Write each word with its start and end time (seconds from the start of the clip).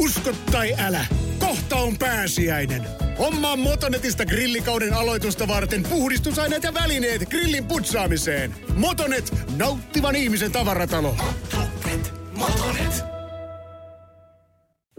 Usko 0.00 0.30
tai 0.52 0.74
älä, 0.78 1.06
kohta 1.38 1.76
on 1.76 1.98
pääsiäinen. 1.98 2.86
Hommaa 3.18 3.56
Motonetista 3.56 4.26
grillikauden 4.26 4.94
aloitusta 4.94 5.48
varten 5.48 5.82
puhdistusaineet 5.82 6.62
ja 6.62 6.74
välineet 6.74 7.28
grillin 7.28 7.64
putsaamiseen. 7.64 8.54
Motonet, 8.74 9.34
nauttivan 9.56 10.16
ihmisen 10.16 10.52
tavaratalo. 10.52 11.16
Motonet, 11.56 12.14
Motonet. 12.36 13.04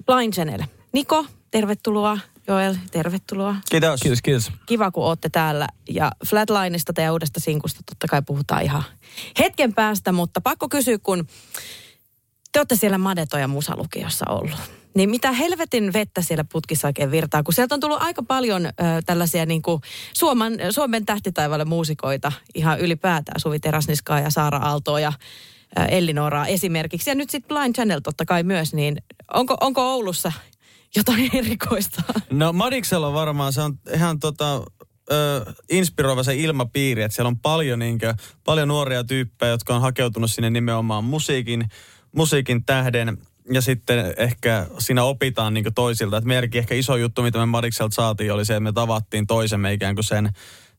Blind 0.06 0.34
Channel. 0.34 0.62
Niko, 0.94 1.26
tervetuloa. 1.52 2.18
Joel, 2.48 2.76
tervetuloa. 2.92 3.56
Kiitos. 3.72 4.00
Kiitos, 4.02 4.22
kiitos. 4.22 4.52
Kiva, 4.66 4.92
kun 4.92 5.04
olette 5.04 5.30
täällä. 5.30 5.68
Ja 5.90 6.12
Flatlineista 6.30 6.94
teidän 6.94 7.14
uudesta 7.14 7.40
sinkusta 7.40 7.80
totta 7.86 8.08
kai 8.08 8.22
puhutaan 8.22 8.64
ihan 8.64 8.84
hetken 9.40 9.74
päästä, 9.74 10.12
mutta 10.12 10.42
pakko 10.42 10.70
kysyä, 10.70 10.98
kun 10.98 11.28
te 12.52 12.60
olette 12.60 12.76
siellä 12.76 12.98
Madeto- 12.98 13.38
ja 13.38 13.48
Musalukiossa 13.48 14.26
ollut. 14.30 14.81
Niin 14.96 15.10
mitä 15.10 15.32
helvetin 15.32 15.94
vettä 15.94 16.22
siellä 16.22 16.46
putkissa 16.52 16.88
oikein 16.88 17.12
virtaa, 17.12 17.44
kun 17.44 17.54
sieltä 17.54 17.76
on 17.76 17.82
tullut 17.82 18.02
aika 18.02 18.24
paljon 18.24 18.66
ö, 18.66 18.72
tällaisia 19.06 19.46
niin 19.46 19.62
kuin 19.62 19.82
Suomen, 20.14 20.60
Suomen 20.70 21.06
tähtitaivaalle 21.06 21.66
muusikoita 21.66 22.32
ihan 22.56 22.80
ylipäätään. 22.80 23.40
Suvi 23.40 23.60
Terasniskaa 23.60 24.20
ja 24.20 24.30
Saara 24.30 24.58
Aaltoa 24.58 25.00
ja 25.00 25.14
ö, 25.80 25.86
Ellinoraa 25.86 26.48
esimerkiksi. 26.48 27.10
Ja 27.10 27.16
nyt 27.16 27.30
sitten 27.30 27.56
Blind 27.56 27.76
Channel 27.76 28.00
totta 28.00 28.26
kai 28.26 28.44
myös, 28.44 28.74
niin 28.74 28.98
onko, 29.34 29.58
onko 29.62 29.94
Oulussa 29.94 30.32
jotain 30.96 31.30
erikoista? 31.38 32.04
No 32.30 32.54
Madiksella 32.54 33.08
on 33.08 33.14
varmaan, 33.14 33.54
se 33.54 33.62
on 33.62 33.80
ihan 33.94 34.20
tota, 34.20 34.64
ö, 35.12 35.54
inspiroiva 35.70 36.24
se 36.24 36.36
ilmapiiri, 36.36 37.04
että 37.04 37.16
siellä 37.16 37.28
on 37.28 37.40
paljon, 37.40 37.80
niinkö, 37.80 38.14
paljon 38.46 38.68
nuoria 38.68 39.04
tyyppejä, 39.04 39.52
jotka 39.52 39.76
on 39.76 39.82
hakeutunut 39.82 40.32
sinne 40.32 40.50
nimenomaan 40.50 41.04
musiikin, 41.04 41.66
musiikin 42.16 42.66
tähden. 42.66 43.18
Ja 43.54 43.62
sitten 43.62 44.14
ehkä 44.18 44.68
siinä 44.80 45.04
opitaan 45.04 45.54
niin 45.54 45.66
toisilta. 45.76 46.18
Et 46.18 46.26
meidänkin 46.26 46.60
ehkä 46.60 46.76
iso 46.76 46.96
juttu, 46.96 47.22
mitä 47.22 47.40
me 47.40 47.46
Madikselta 47.46 47.96
saatiin, 47.96 48.34
oli 48.34 48.46
se, 48.46 48.54
että 48.54 48.60
me 48.60 48.72
tavattiin 48.72 49.28
toisemme 49.28 49.74
ikään 49.74 49.96
kuin 49.96 50.06
sen, 50.06 50.30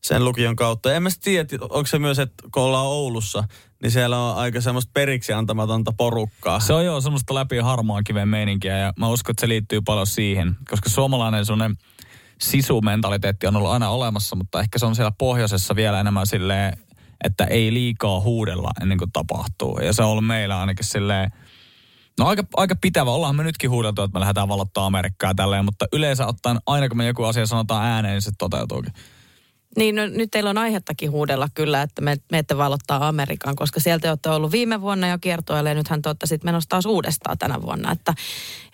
sen 0.01 0.25
lukion 0.25 0.55
kautta. 0.55 0.89
Ja 0.89 0.95
en 0.95 1.03
mä 1.03 1.09
tiedä, 1.23 1.47
onko 1.61 1.85
se 1.85 1.99
myös, 1.99 2.19
että 2.19 2.43
kun 2.53 2.63
ollaan 2.63 2.85
Oulussa, 2.85 3.43
niin 3.81 3.91
siellä 3.91 4.19
on 4.19 4.37
aika 4.37 4.61
semmoista 4.61 4.91
periksi 4.93 5.33
antamatonta 5.33 5.93
porukkaa. 5.97 6.59
Se 6.59 6.73
on 6.73 6.85
jo 6.85 7.01
semmoista 7.01 7.35
läpi 7.35 7.57
harmaan 7.57 8.03
kiven 8.03 8.27
meininkiä 8.27 8.77
ja 8.77 8.93
mä 8.99 9.07
uskon, 9.07 9.33
että 9.33 9.41
se 9.41 9.47
liittyy 9.47 9.81
paljon 9.81 10.07
siihen, 10.07 10.55
koska 10.69 10.89
suomalainen 10.89 11.45
semmoinen 11.45 11.77
sisumentaliteetti 12.41 13.47
on 13.47 13.55
ollut 13.55 13.71
aina 13.71 13.89
olemassa, 13.89 14.35
mutta 14.35 14.59
ehkä 14.59 14.79
se 14.79 14.85
on 14.85 14.95
siellä 14.95 15.11
pohjoisessa 15.17 15.75
vielä 15.75 15.99
enemmän 15.99 16.27
silleen, 16.27 16.77
että 17.23 17.45
ei 17.45 17.73
liikaa 17.73 18.19
huudella 18.19 18.71
ennen 18.81 18.97
kuin 18.97 19.11
tapahtuu. 19.11 19.79
Ja 19.79 19.93
se 19.93 20.03
on 20.03 20.09
ollut 20.09 20.25
meillä 20.25 20.59
ainakin 20.59 20.85
silleen, 20.85 21.31
no 22.19 22.27
aika, 22.27 22.43
aika 22.57 22.75
pitävä. 22.81 23.11
Ollaan 23.11 23.35
me 23.35 23.43
nytkin 23.43 23.69
huudeltu, 23.69 24.01
että 24.01 24.13
me 24.13 24.19
lähdetään 24.19 24.47
valottaa 24.47 24.85
Amerikkaa 24.85 25.29
ja 25.29 25.35
tälleen, 25.35 25.65
mutta 25.65 25.85
yleensä 25.93 26.27
ottaen 26.27 26.57
aina 26.65 26.89
kun 26.89 26.97
me 26.97 27.07
joku 27.07 27.23
asia 27.23 27.45
sanotaan 27.45 27.85
ääneen, 27.85 28.13
niin 28.13 28.21
se 28.21 28.31
toteutuukin. 28.37 28.93
Niin, 29.77 29.95
no, 29.95 30.07
nyt 30.07 30.31
teillä 30.31 30.49
on 30.49 30.57
aihettakin 30.57 31.11
huudella 31.11 31.47
kyllä, 31.53 31.81
että 31.81 32.01
me, 32.01 32.17
me 32.31 32.37
ette 32.37 32.57
valottaa 32.57 33.07
Amerikan, 33.07 33.55
koska 33.55 33.79
sieltä 33.79 34.09
olette 34.09 34.29
ollut 34.29 34.51
viime 34.51 34.81
vuonna 34.81 35.07
jo 35.07 35.17
kiertoille 35.21 35.69
ja 35.69 35.75
nythän 35.75 36.01
te 36.01 36.09
olette 36.09 36.27
sitten 36.27 36.47
menossa 36.47 36.69
taas 36.69 36.85
uudestaan 36.85 37.37
tänä 37.37 37.61
vuonna. 37.61 37.91
Että, 37.91 38.13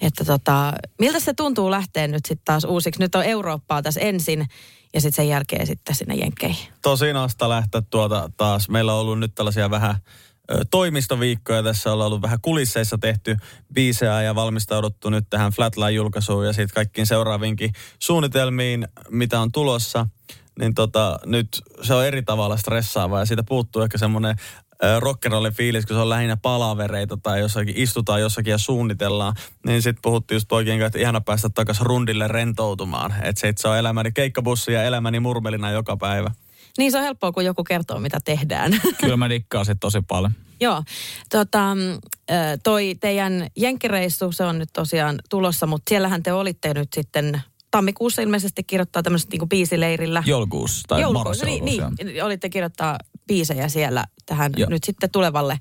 että 0.01 0.25
tota, 0.25 0.73
miltä 0.99 1.19
se 1.19 1.33
tuntuu 1.33 1.71
lähteä 1.71 2.07
nyt 2.07 2.25
sitten 2.25 2.45
taas 2.45 2.63
uusiksi? 2.63 3.01
Nyt 3.01 3.15
on 3.15 3.23
Eurooppaa 3.23 3.81
tässä 3.81 3.99
ensin 3.99 4.47
ja 4.93 5.01
sitten 5.01 5.15
sen 5.15 5.29
jälkeen 5.29 5.67
sitten 5.67 5.95
sinne 5.95 6.15
Jenkkeihin. 6.15 6.67
Tosi 6.81 7.13
nasta 7.13 7.49
lähteä 7.49 7.81
tuota 7.89 8.29
taas. 8.37 8.69
Meillä 8.69 8.93
on 8.93 8.99
ollut 8.99 9.19
nyt 9.19 9.35
tällaisia 9.35 9.69
vähän 9.69 9.95
toimistoviikkoja. 10.71 11.63
Tässä 11.63 11.93
ollaan 11.93 12.07
ollut 12.07 12.21
vähän 12.21 12.41
kulisseissa 12.41 12.97
tehty 12.97 13.37
biisejä 13.73 14.21
ja 14.21 14.35
valmistauduttu 14.35 15.09
nyt 15.09 15.25
tähän 15.29 15.51
Flatline-julkaisuun 15.51 16.45
ja 16.45 16.53
sitten 16.53 16.75
kaikkiin 16.75 17.07
seuraaviinkin 17.07 17.73
suunnitelmiin, 17.99 18.87
mitä 19.09 19.39
on 19.39 19.51
tulossa. 19.51 20.07
Niin 20.59 20.73
tota, 20.73 21.19
nyt 21.25 21.47
se 21.81 21.93
on 21.93 22.05
eri 22.05 22.23
tavalla 22.23 22.57
stressaavaa 22.57 23.19
ja 23.19 23.25
siitä 23.25 23.43
puuttuu 23.43 23.81
ehkä 23.81 23.97
semmoinen 23.97 24.35
rockerolle 24.99 25.51
fiilis, 25.51 25.85
kun 25.85 25.95
se 25.95 26.01
on 26.01 26.09
lähinnä 26.09 26.37
palavereita 26.37 27.17
tai 27.23 27.39
jossakin, 27.39 27.77
istutaan 27.77 28.21
jossakin 28.21 28.51
ja 28.51 28.57
suunnitellaan. 28.57 29.33
Niin 29.65 29.81
sitten 29.81 30.01
puhuttiin 30.01 30.35
just 30.35 30.47
poikien 30.47 30.77
kanssa, 30.77 30.87
että 30.87 30.99
ihana 30.99 31.21
päästä 31.21 31.49
takaisin 31.49 31.85
rundille 31.85 32.27
rentoutumaan. 32.27 33.15
Että 33.23 33.41
se, 33.41 33.47
että 33.47 33.61
se 33.61 33.67
on 33.67 33.77
elämäni 33.77 34.11
keikkabussi 34.11 34.73
ja 34.73 34.83
elämäni 34.83 35.19
murmelina 35.19 35.71
joka 35.71 35.97
päivä. 35.97 36.31
Niin 36.77 36.91
se 36.91 36.97
on 36.97 37.03
helppoa, 37.03 37.31
kun 37.31 37.45
joku 37.45 37.63
kertoo, 37.63 37.99
mitä 37.99 38.19
tehdään. 38.25 38.81
Kyllä 39.01 39.17
mä 39.17 39.29
dikkaan 39.29 39.65
sit 39.65 39.77
tosi 39.79 39.99
paljon. 40.07 40.31
Joo, 40.61 40.83
tota, 41.29 41.77
toi 42.63 42.95
teidän 42.99 43.47
jenkkireissu, 43.55 44.31
se 44.31 44.43
on 44.43 44.59
nyt 44.59 44.69
tosiaan 44.73 45.19
tulossa, 45.29 45.67
mutta 45.67 45.89
siellähän 45.89 46.23
te 46.23 46.33
olitte 46.33 46.73
nyt 46.73 46.89
sitten 46.93 47.41
tammikuussa 47.71 48.21
ilmeisesti 48.21 48.63
kirjoittaa 48.63 49.03
tämmöiset 49.03 49.29
niinku 49.29 49.45
biisileirillä. 49.45 50.23
Joulukuussa 50.25 50.87
tai 50.87 51.01
Joulukuussa, 51.01 51.45
niin, 51.45 51.65
niin, 51.65 52.23
olitte 52.23 52.49
kirjoittaa 52.49 52.97
biisejä 53.27 53.67
siellä 53.67 54.05
tähän 54.25 54.51
Joo. 54.57 54.69
nyt 54.69 54.83
sitten 54.83 55.11
tulevalle 55.11 55.59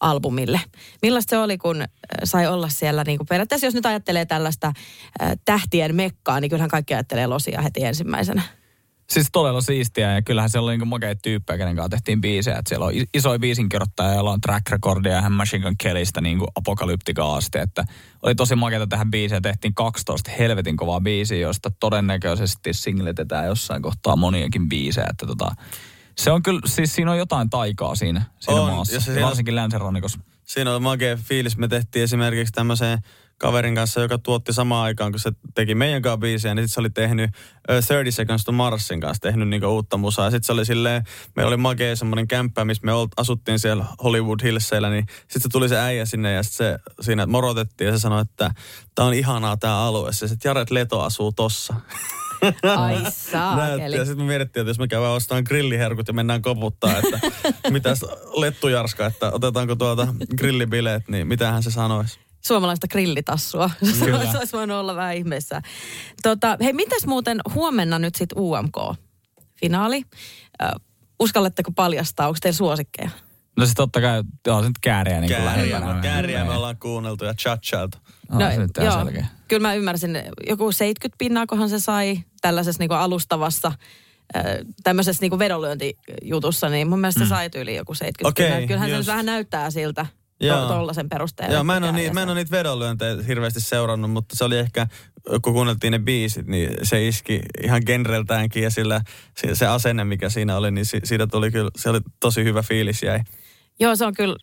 albumille. 0.00 0.60
Millaista 1.02 1.30
se 1.30 1.38
oli, 1.38 1.58
kun 1.58 1.84
sai 2.24 2.46
olla 2.46 2.68
siellä, 2.68 3.04
niin 3.04 3.18
kuin 3.18 3.26
periaatteessa 3.26 3.66
jos 3.66 3.74
nyt 3.74 3.86
ajattelee 3.86 4.26
tällaista 4.26 4.66
äh, 5.22 5.32
tähtien 5.44 5.94
mekkaa, 5.94 6.40
niin 6.40 6.48
kyllähän 6.48 6.70
kaikki 6.70 6.94
ajattelee 6.94 7.26
Losia 7.26 7.62
heti 7.62 7.84
ensimmäisenä. 7.84 8.42
Siis 9.10 9.28
todella 9.32 9.60
siistiä 9.60 10.14
ja 10.14 10.22
kyllähän 10.22 10.50
siellä 10.50 10.64
oli 10.66 10.72
niinku 10.72 10.84
makeita 10.86 11.20
tyyppejä, 11.22 11.58
kenen 11.58 11.76
kanssa 11.76 11.88
tehtiin 11.88 12.20
biisejä. 12.20 12.58
Et 12.58 12.66
siellä 12.66 12.86
on 12.86 12.92
isoja 13.14 13.38
biisinkirjoittajia, 13.38 14.14
joilla 14.14 14.30
on 14.30 14.40
track 14.40 14.70
recordia 14.70 15.12
ja 15.12 15.30
Machine 15.30 15.62
Gun 15.62 15.74
Kellystä 15.78 16.20
niinku 16.20 16.46
apokalyptikaa 16.54 17.36
asti. 17.36 17.58
Että 17.58 17.84
oli 18.22 18.34
tosi 18.34 18.54
makeita 18.54 18.86
tähän 18.86 19.10
biiseen. 19.10 19.42
Tehtiin 19.42 19.74
12 19.74 20.30
helvetin 20.38 20.76
kovaa 20.76 21.00
biisiä, 21.00 21.38
josta 21.38 21.70
todennäköisesti 21.80 22.72
singletetään 22.72 23.46
jossain 23.46 23.82
kohtaa 23.82 24.16
moniakin 24.16 24.68
biisejä. 24.68 25.06
Että 25.10 25.26
tota, 25.26 25.50
se 26.16 26.30
on 26.32 26.42
kyllä, 26.42 26.60
siis 26.66 26.94
siinä 26.94 27.10
on 27.10 27.18
jotain 27.18 27.50
taikaa 27.50 27.94
siinä, 27.94 28.22
siinä 28.38 28.60
On, 28.60 28.72
maassa. 28.72 28.94
ja 28.94 29.00
se 29.00 29.04
siinä- 29.12 29.26
varsinkin 29.26 29.54
länsirannikossa. 29.54 30.18
Siinä 30.44 30.74
on 30.74 30.82
makea 30.82 31.16
fiilis. 31.16 31.56
Me 31.56 31.68
tehtiin 31.68 32.02
esimerkiksi 32.02 32.52
tämmöiseen 32.52 32.98
kaverin 33.38 33.74
kanssa, 33.74 34.00
joka 34.00 34.18
tuotti 34.18 34.52
samaan 34.52 34.84
aikaan, 34.84 35.12
kun 35.12 35.20
se 35.20 35.32
teki 35.54 35.74
meidän 35.74 36.02
kanssa 36.02 36.18
biisiä, 36.18 36.54
niin 36.54 36.68
sitten 36.68 36.74
se 36.74 36.80
oli 36.80 36.90
tehnyt 36.90 37.30
ö, 37.70 37.72
30 37.88 38.10
Seconds 38.10 38.44
to 38.44 38.52
Marsin 38.52 39.00
kanssa 39.00 39.20
tehnyt 39.20 39.48
niinku 39.48 39.66
uutta 39.66 39.96
musaa. 39.96 40.24
Ja 40.24 40.30
sitten 40.30 40.46
se 40.46 40.52
oli 40.52 40.64
silleen, 40.64 41.02
meillä 41.36 41.48
oli 41.48 41.56
makea 41.56 41.96
semmoinen 41.96 42.28
kämppä, 42.28 42.64
missä 42.64 42.86
me 42.86 42.92
olt, 42.92 43.10
asuttiin 43.16 43.58
siellä 43.58 43.84
Hollywood 44.02 44.40
Hillsillä, 44.42 44.90
niin 44.90 45.06
sitten 45.20 45.42
se 45.42 45.48
tuli 45.48 45.68
se 45.68 45.78
äijä 45.78 46.04
sinne 46.04 46.32
ja 46.32 46.42
sit 46.42 46.52
se 46.52 46.78
siinä 47.00 47.26
morotettiin 47.26 47.86
ja 47.86 47.92
se 47.92 48.00
sanoi, 48.00 48.22
että 48.22 48.50
tämä 48.94 49.08
on 49.08 49.14
ihanaa 49.14 49.56
tämä 49.56 49.78
alue. 49.78 50.12
Se, 50.12 50.26
että 50.26 50.48
Jared 50.48 50.68
Leto 50.70 51.00
asuu 51.00 51.32
tossa. 51.32 51.74
Ai 52.76 52.96
saakeli. 53.32 53.96
Ja 53.96 54.04
sitten 54.04 54.24
me 54.24 54.28
mietittiin, 54.28 54.60
että 54.60 54.70
jos 54.70 54.78
me 54.78 54.88
käydään 54.88 55.12
ostamaan 55.12 55.44
grilliherkut 55.46 56.08
ja 56.08 56.14
mennään 56.14 56.42
koputtaa, 56.42 56.98
että 56.98 57.20
mitäs 57.70 58.04
Lettu 58.36 58.68
Jarska, 58.68 59.06
että 59.06 59.30
otetaanko 59.32 59.76
tuota 59.76 60.08
grillibileet, 60.38 61.08
niin 61.08 61.26
mitähän 61.26 61.62
se 61.62 61.70
sanoisi. 61.70 62.27
Suomalaista 62.48 62.88
grillitassua. 62.88 63.70
Se 63.98 64.04
Kyllä. 64.04 64.18
olisi, 64.18 64.32
se 64.32 64.38
olisi 64.38 64.52
voinut 64.52 64.76
olla 64.76 64.96
vähän 64.96 65.16
ihmeessä. 65.16 65.62
Tota, 66.22 66.56
hei, 66.62 66.72
mitäs 66.72 67.06
muuten 67.06 67.40
huomenna 67.54 67.98
nyt 67.98 68.14
sitten 68.14 68.38
UMK-finaali? 68.38 70.04
Äh, 70.62 70.70
uskalletteko 71.20 71.70
paljastaa, 71.72 72.26
onko 72.28 72.38
teillä 72.42 72.56
suosikkeja? 72.56 73.10
No 73.56 73.64
siis 73.64 73.74
totta 73.74 74.00
kai, 74.00 74.22
on 74.48 74.62
se 74.62 74.68
nyt 74.68 74.78
kääriä 74.80 75.20
niin 75.20 75.32
kuin 75.34 75.42
Kääriä, 75.44 75.72
lähempänä. 75.74 76.00
kääriä 76.02 76.44
me 76.44 76.50
ollaan 76.52 76.76
kuunneltu 76.76 77.24
ja 77.24 77.34
chachailtu. 77.34 77.98
No, 78.30 78.38
se 78.50 78.56
nyt 78.56 78.70
ihan 78.82 79.06
selkeä. 79.06 79.26
Kyllä 79.48 79.68
mä 79.68 79.74
ymmärsin, 79.74 80.22
joku 80.46 80.72
70 80.72 81.18
pinnaakohan 81.18 81.68
se 81.70 81.80
sai 81.80 82.18
tällaisessa 82.40 82.82
niinku 82.82 82.94
alustavassa 82.94 83.72
äh, 84.36 84.44
tämmöisessä 84.82 85.20
niinku 85.20 85.38
vedonlyöntijutussa, 85.38 86.68
niin 86.68 86.88
mun 86.88 87.00
mielestä 87.00 87.24
se 87.24 87.28
sai 87.28 87.48
yli 87.54 87.76
joku 87.76 87.94
70 87.94 88.28
Okei, 88.28 88.46
pinnaa. 88.50 88.66
Kyllähän 88.66 88.90
se 88.90 88.96
just. 88.96 89.06
nyt 89.06 89.12
vähän 89.12 89.26
näyttää 89.26 89.70
siltä 89.70 90.06
Tollasen 90.68 91.08
perusteella. 91.08 91.54
Joo, 91.54 91.64
mä 91.64 91.76
en, 91.76 91.84
ole 91.84 91.92
mä 91.92 91.98
en 91.98 92.14
sai. 92.14 92.24
ole 92.24 92.34
niitä 92.34 92.50
vedonlyöntejä 92.50 93.22
hirveästi 93.28 93.60
seurannut, 93.60 94.10
mutta 94.10 94.36
se 94.36 94.44
oli 94.44 94.58
ehkä, 94.58 94.86
kun 95.42 95.52
kuunneltiin 95.52 95.90
ne 95.90 95.98
biisit, 95.98 96.46
niin 96.46 96.70
se 96.82 97.08
iski 97.08 97.40
ihan 97.64 97.82
genreltäänkin 97.86 98.62
ja 98.62 98.70
sillä 98.70 99.00
se, 99.36 99.54
se 99.54 99.66
asenne, 99.66 100.04
mikä 100.04 100.28
siinä 100.28 100.56
oli, 100.56 100.70
niin 100.70 100.86
si, 100.86 101.00
siitä 101.04 101.26
tuli 101.26 101.50
kyllä, 101.50 101.70
se 101.76 101.90
oli 101.90 102.00
tosi 102.20 102.44
hyvä 102.44 102.62
fiilis 102.62 103.02
jäi. 103.02 103.20
Joo, 103.80 103.96
se 103.96 104.06
on 104.06 104.14
kyllä 104.14 104.36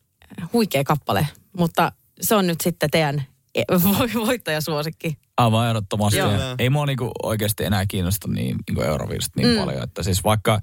huikea 0.53 0.83
kappale, 0.83 1.27
mutta 1.57 1.91
se 2.21 2.35
on 2.35 2.47
nyt 2.47 2.61
sitten 2.61 2.89
teidän 2.91 3.23
e- 3.55 3.63
vo- 3.71 4.25
voittajasuosikki. 4.27 5.17
Aivan 5.37 5.67
ehdottomasti. 5.67 6.19
Joo. 6.19 6.31
Ei 6.59 6.69
mua 6.69 6.85
niinku 6.85 7.11
oikeasti 7.23 7.63
enää 7.63 7.85
kiinnosta 7.85 8.27
niin, 8.27 8.57
niinku 8.67 8.81
Euroviisut 8.81 9.35
niin 9.35 9.47
mm. 9.47 9.55
paljon. 9.55 9.83
Että 9.83 10.03
siis 10.03 10.23
vaikka 10.23 10.61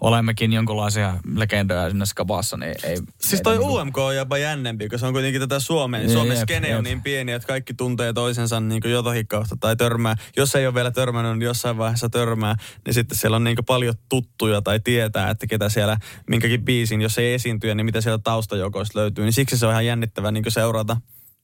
olemmekin 0.00 0.52
jonkunlaisia 0.52 1.16
legendoja 1.34 1.90
sinne 1.90 2.06
skabassa, 2.06 2.56
niin 2.56 2.74
ei... 2.82 2.96
Siis 3.20 3.32
ei 3.32 3.40
toi 3.42 3.58
niinku- 3.58 3.76
UMK 3.76 3.98
on 3.98 4.16
jopa 4.16 4.38
jännempi, 4.38 4.88
kun 4.88 4.98
se 4.98 5.06
on 5.06 5.12
kuitenkin 5.12 5.40
tätä 5.40 5.60
Suomen. 5.60 6.02
Jep, 6.02 6.10
Suomen 6.10 6.36
jep, 6.36 6.42
skene 6.42 6.76
on 6.76 6.84
niin 6.84 7.02
pieni, 7.02 7.32
että 7.32 7.48
kaikki 7.48 7.74
tuntee 7.74 8.12
toisensa 8.12 8.60
niin 8.60 8.82
kuin 8.82 8.92
jotakin 8.92 9.26
kautta 9.26 9.56
tai 9.60 9.76
törmää. 9.76 10.16
Jos 10.36 10.54
ei 10.54 10.66
ole 10.66 10.74
vielä 10.74 10.90
törmännyt, 10.90 11.32
niin 11.32 11.46
jossain 11.46 11.78
vaiheessa 11.78 12.08
törmää. 12.08 12.56
Niin 12.86 12.94
sitten 12.94 13.18
siellä 13.18 13.36
on 13.36 13.44
niin 13.44 13.56
kuin 13.56 13.66
paljon 13.66 13.94
tuttuja 14.08 14.62
tai 14.62 14.80
tietää, 14.80 15.30
että 15.30 15.46
ketä 15.46 15.68
siellä 15.68 15.96
minkäkin 16.30 16.64
biisin, 16.64 17.00
jos 17.00 17.18
ei 17.18 17.34
esiintyä, 17.34 17.74
niin 17.74 17.84
mitä 17.84 18.00
sieltä 18.00 18.22
taustajoukoista 18.22 18.98
löytyy. 18.98 19.24
Niin 19.24 19.32
siksi 19.32 19.58
se 19.58 19.66
on 19.66 19.72
ihan 19.72 19.86
jännittävää 19.86 20.30
niin 20.30 20.44
seurata. 20.48 20.96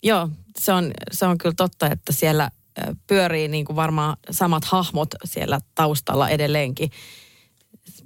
Joo, 0.02 0.28
se 0.58 0.72
on, 0.72 0.90
se 1.12 1.26
on 1.26 1.38
kyllä 1.38 1.54
totta, 1.56 1.86
että 1.86 2.12
siellä 2.12 2.50
pyörii 3.06 3.48
niin 3.48 3.64
kuin 3.64 3.76
varmaan 3.76 4.16
samat 4.30 4.64
hahmot 4.64 5.08
siellä 5.24 5.60
taustalla 5.74 6.28
edelleenkin. 6.28 6.90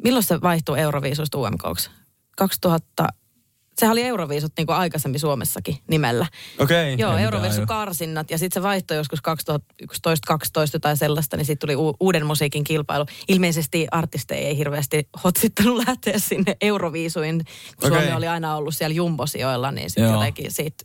Milloin 0.04 0.24
se 0.24 0.40
vaihtui 0.40 0.80
Euroviisusta 0.80 1.38
UMKksi? 1.38 1.90
2000, 2.36 3.08
sehän 3.78 3.92
oli 3.92 4.02
Euroviisut 4.02 4.52
niin 4.58 4.66
kuin 4.66 4.76
aikaisemmin 4.76 5.20
Suomessakin 5.20 5.78
nimellä. 5.88 6.26
Okei. 6.58 6.94
Joo, 6.98 7.16
Euroviisun 7.16 7.58
joo. 7.58 7.66
karsinnat 7.66 8.30
ja 8.30 8.38
sitten 8.38 8.60
se 8.60 8.62
vaihtoi 8.62 8.96
joskus 8.96 9.18
2011-2012 9.18 10.78
tai 10.80 10.96
sellaista, 10.96 11.36
niin 11.36 11.44
sitten 11.44 11.66
tuli 11.68 11.76
u- 11.76 11.96
uuden 12.00 12.26
musiikin 12.26 12.64
kilpailu. 12.64 13.06
Ilmeisesti 13.28 13.86
artisteja 13.90 14.48
ei 14.48 14.56
hirveästi 14.56 15.08
hotsittanut 15.24 15.82
lähteä 15.86 16.18
sinne 16.18 16.56
Euroviisuin, 16.60 17.44
kun 17.76 17.92
Okei. 17.92 18.00
Suomi 18.00 18.16
oli 18.16 18.28
aina 18.28 18.56
ollut 18.56 18.74
siellä 18.76 18.94
jumbosijoilla, 18.94 19.70
niin 19.72 19.90
sitten 19.90 20.12
jotenkin 20.12 20.52
siitä 20.52 20.84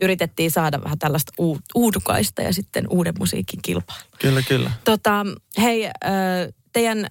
yritettiin 0.00 0.50
saada 0.50 0.82
vähän 0.84 0.98
tällaista 0.98 1.32
u- 1.40 1.58
uudukaista 1.74 2.42
ja 2.42 2.52
sitten 2.52 2.86
uuden 2.90 3.14
musiikin 3.18 3.60
kilpailu. 3.62 4.02
Kyllä, 4.20 4.42
kyllä. 4.42 4.70
Tota, 4.84 5.26
hei, 5.62 5.86
äh, 5.86 5.92
teidän 6.72 7.06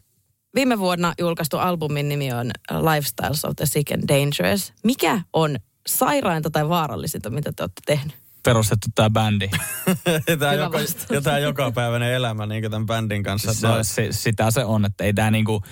viime 0.56 0.80
vuonna 0.80 1.14
julkaistu 1.20 1.58
albumin 1.58 2.10
nimi 2.10 2.34
on 2.34 2.52
Lifestyles 2.72 3.46
of 3.46 3.56
the 3.56 3.66
Sick 3.66 3.92
and 3.92 4.04
Dangerous. 4.08 4.74
Mikä 4.84 5.22
on 5.34 5.56
sairainta 5.88 6.50
tai 6.50 6.70
vaarallisinta, 6.70 7.30
mitä 7.30 7.54
te 7.56 7.64
olette 7.64 7.82
tehnyt? 7.86 8.14
Perustettu 8.44 8.88
tämä 8.96 9.10
bändi. 9.10 9.50
Tämä 10.40 10.54
joka, 10.54 10.80
ja 11.10 11.22
tämä 11.22 11.40
jokapäiväinen 11.40 12.14
elämä 12.14 12.46
niin 12.46 12.64
tämän 12.64 12.86
bändin 12.86 13.24
kanssa. 13.24 13.54
se, 13.54 13.68
se, 13.82 14.08
sitä 14.12 14.52
se 14.52 14.66
on, 14.66 14.86
että 14.86 15.04
ei 15.04 15.14
tämä 15.14 15.32
niinku, 15.32 15.64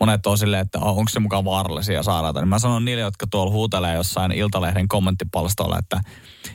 monet 0.00 0.26
on 0.26 0.38
silleen, 0.38 0.62
että 0.62 0.78
oh, 0.78 0.98
onko 0.98 1.08
se 1.08 1.20
mukaan 1.20 1.44
vaarallisia 1.44 2.02
sairaita. 2.02 2.40
Niin 2.40 2.48
mä 2.48 2.58
sanon 2.58 2.84
niille, 2.84 3.02
jotka 3.02 3.26
tuolla 3.30 3.52
huutelee 3.52 3.94
jossain 3.94 4.32
Iltalehden 4.32 4.88
kommenttipalstolla, 4.88 5.78
että 5.78 6.00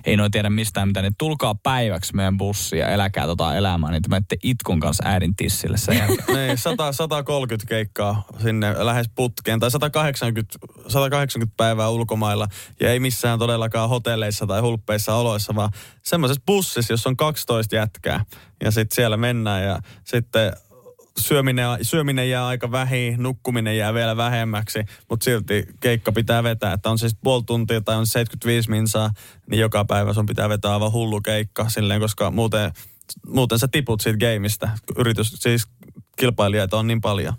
ei 0.06 0.18
noin 0.18 0.32
tiedä 0.32 0.50
mistään 0.50 0.88
mitä, 0.88 1.02
niin 1.02 1.16
tulkaa 1.18 1.56
päiväksi 1.56 2.16
meidän 2.16 2.38
bussiin 2.38 2.80
ja 2.80 2.88
eläkää 2.88 3.26
tota 3.26 3.56
elämää, 3.56 3.92
niin 3.92 4.02
te 4.02 4.10
menette 4.10 4.36
itkun 4.44 4.80
kanssa 4.80 5.04
äidin 5.08 5.36
tissille 5.36 5.78
sen 5.78 5.98
jälkeen. 5.98 6.24
Niin, 6.48 6.58
100, 6.58 6.92
130 6.92 7.70
keikkaa 7.70 8.26
sinne 8.42 8.86
lähes 8.86 9.10
putkeen, 9.16 9.60
tai 9.60 9.72
180, 9.72 10.58
180 10.88 11.54
päivää 11.58 11.90
ulkomailla, 11.90 12.48
ja 12.80 12.92
ei 12.92 13.00
missään 13.00 13.40
todellakaan 13.40 13.90
hotelleissa 13.90 14.48
tai 14.48 14.62
hulppeissa 14.62 15.16
oloissa, 15.16 15.56
vaan 15.56 15.70
semmoisessa 16.04 16.42
bussissa, 16.46 16.94
jossa 16.94 17.10
on 17.10 17.18
12 17.18 17.76
jätkää, 17.76 18.26
ja 18.64 18.72
sitten 18.72 18.96
siellä 18.96 19.18
mennään, 19.18 19.64
ja 19.64 19.80
sitten 20.04 20.54
syöminen, 21.20 21.66
syöminen 21.82 22.30
jää 22.30 22.48
aika 22.48 22.72
vähin, 22.72 23.24
nukkuminen 23.24 23.78
jää 23.78 23.94
vielä 23.94 24.18
vähemmäksi, 24.18 24.80
mutta 25.10 25.24
silti 25.24 25.66
keikka 25.80 26.12
pitää 26.12 26.44
vetää, 26.44 26.74
että 26.74 26.90
on 26.90 27.00
siis 27.00 27.18
puoli 27.24 27.44
tuntia 27.44 27.82
tai 27.82 27.96
on 27.96 28.08
75 28.08 28.70
minsaa, 28.70 29.12
niin 29.50 29.60
joka 29.60 29.86
päivä 29.86 30.14
sun 30.14 30.26
pitää 30.26 30.50
vetää 30.50 30.74
aivan 30.74 30.92
hullu 30.92 31.22
keikka 31.22 31.70
silleen, 31.70 32.02
koska 32.02 32.32
muuten, 32.32 32.72
muuten 33.28 33.60
sä 33.60 33.68
tiput 33.68 34.02
siitä 34.02 34.18
gameista. 34.18 34.70
Yritys, 34.98 35.32
siis 35.32 35.68
kilpailijoita 36.18 36.80
on 36.80 36.88
niin 36.88 37.02
paljon. 37.02 37.34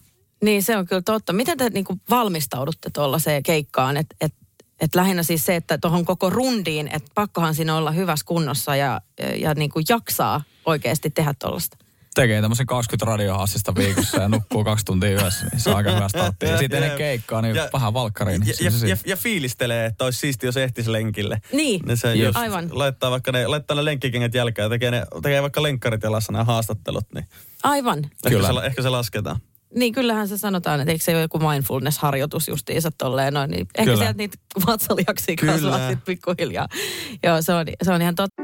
Niin, 0.45 0.63
se 0.63 0.77
on 0.77 0.87
kyllä 0.87 1.03
totta. 1.03 1.33
Miten 1.33 1.59
te 1.59 1.71
niin 1.71 1.85
valmistaudutte 2.11 2.91
tuollaiseen 2.91 3.43
keikkaan? 3.43 3.97
Että 3.97 4.17
et, 4.21 4.35
et 4.81 4.95
lähinnä 4.95 5.23
siis 5.23 5.47
se, 5.47 5.57
että 5.57 5.79
tuohon 5.79 6.05
koko 6.05 6.31
rundiin, 6.31 6.89
että 6.93 7.11
pakkohan 7.15 7.55
siinä 7.55 7.77
olla 7.77 7.91
hyvässä 7.91 8.27
kunnossa 8.27 8.77
ja, 8.77 9.01
ja 9.37 9.55
niin 9.55 9.71
kuin 9.71 9.85
jaksaa 9.89 10.43
oikeasti 10.67 11.11
tehdä 11.11 11.35
tuollaista. 11.39 11.84
Tekee 12.15 12.41
tämmöisen 12.43 12.67
20 12.67 13.05
radiohassista 13.07 13.75
viikossa 13.75 14.23
ja 14.23 14.29
nukkuu 14.29 14.65
kaksi 14.65 14.85
tuntia 14.85 15.11
yössä, 15.11 15.47
niin 15.53 15.61
se 15.61 15.71
on 15.71 15.77
aika 15.77 15.91
hyvä 15.91 16.09
startti. 16.09 16.47
Ja 16.47 16.59
sitten 16.59 16.83
ennen 16.83 16.99
keikkaa, 16.99 17.43
niin 17.43 17.57
Ja- 17.57 17.69
vähän 17.73 17.95
valkkariin. 17.95 18.43
Ja, 18.47 18.55
Niin 18.61 18.81
ja, 18.83 18.89
ja, 18.89 18.97
ja 19.07 19.17
fiilistelee, 19.17 19.87
että 19.87 20.05
olisi 20.05 20.19
siisti, 20.19 20.47
jos 20.47 20.57
ehtisi 20.57 20.93
lenkille. 20.93 21.41
Niin, 21.53 21.81
se 21.97 22.15
Just. 22.15 22.37
aivan. 22.37 22.69
Laittaa 22.73 23.11
vaikka 23.11 23.33
ne, 23.33 23.47
laittaa 23.47 23.75
ne 23.77 23.85
lenkkikengät 23.85 24.35
jälkeen 24.35 24.65
ja 24.65 24.69
tekee, 24.71 24.91
ne, 24.91 25.05
tekee 25.23 25.43
vaikka 25.43 25.63
lenkkarit 25.63 26.03
jalassa 26.03 26.33
nämä 26.33 26.45
haastattelut, 26.45 27.05
niin 27.15 27.27
Aivan. 27.63 27.99
ehkä 28.05 28.31
Kyllä. 28.31 28.61
se, 28.61 28.67
ehkä 28.67 28.83
se 28.83 28.89
lasketaan. 28.89 29.37
Niin 29.75 29.93
kyllähän 29.93 30.29
se 30.29 30.39
sanotaan, 30.39 30.81
että 30.81 30.93
eikö 30.93 31.05
se 31.05 31.13
ole 31.13 31.21
joku 31.21 31.39
mindfulness-harjoitus 31.39 32.49
justiinsa 32.49 32.91
tolleen 32.99 33.35
noin, 33.35 33.51
niin 33.51 33.61
ehkä 33.75 33.85
Kyllä. 33.85 33.97
sieltä 34.05 34.19
niitä 34.19 34.39
vatsalihaksia 34.67 35.37
Kyllä. 35.37 35.53
kasvaa 35.53 35.79
sitten 35.79 36.03
pikkuhiljaa. 36.07 36.69
Joo, 37.23 37.43
se 37.43 37.53
on, 37.55 37.67
se 37.83 37.93
on 37.93 38.03
ihan 38.03 38.15
totta. 38.15 38.44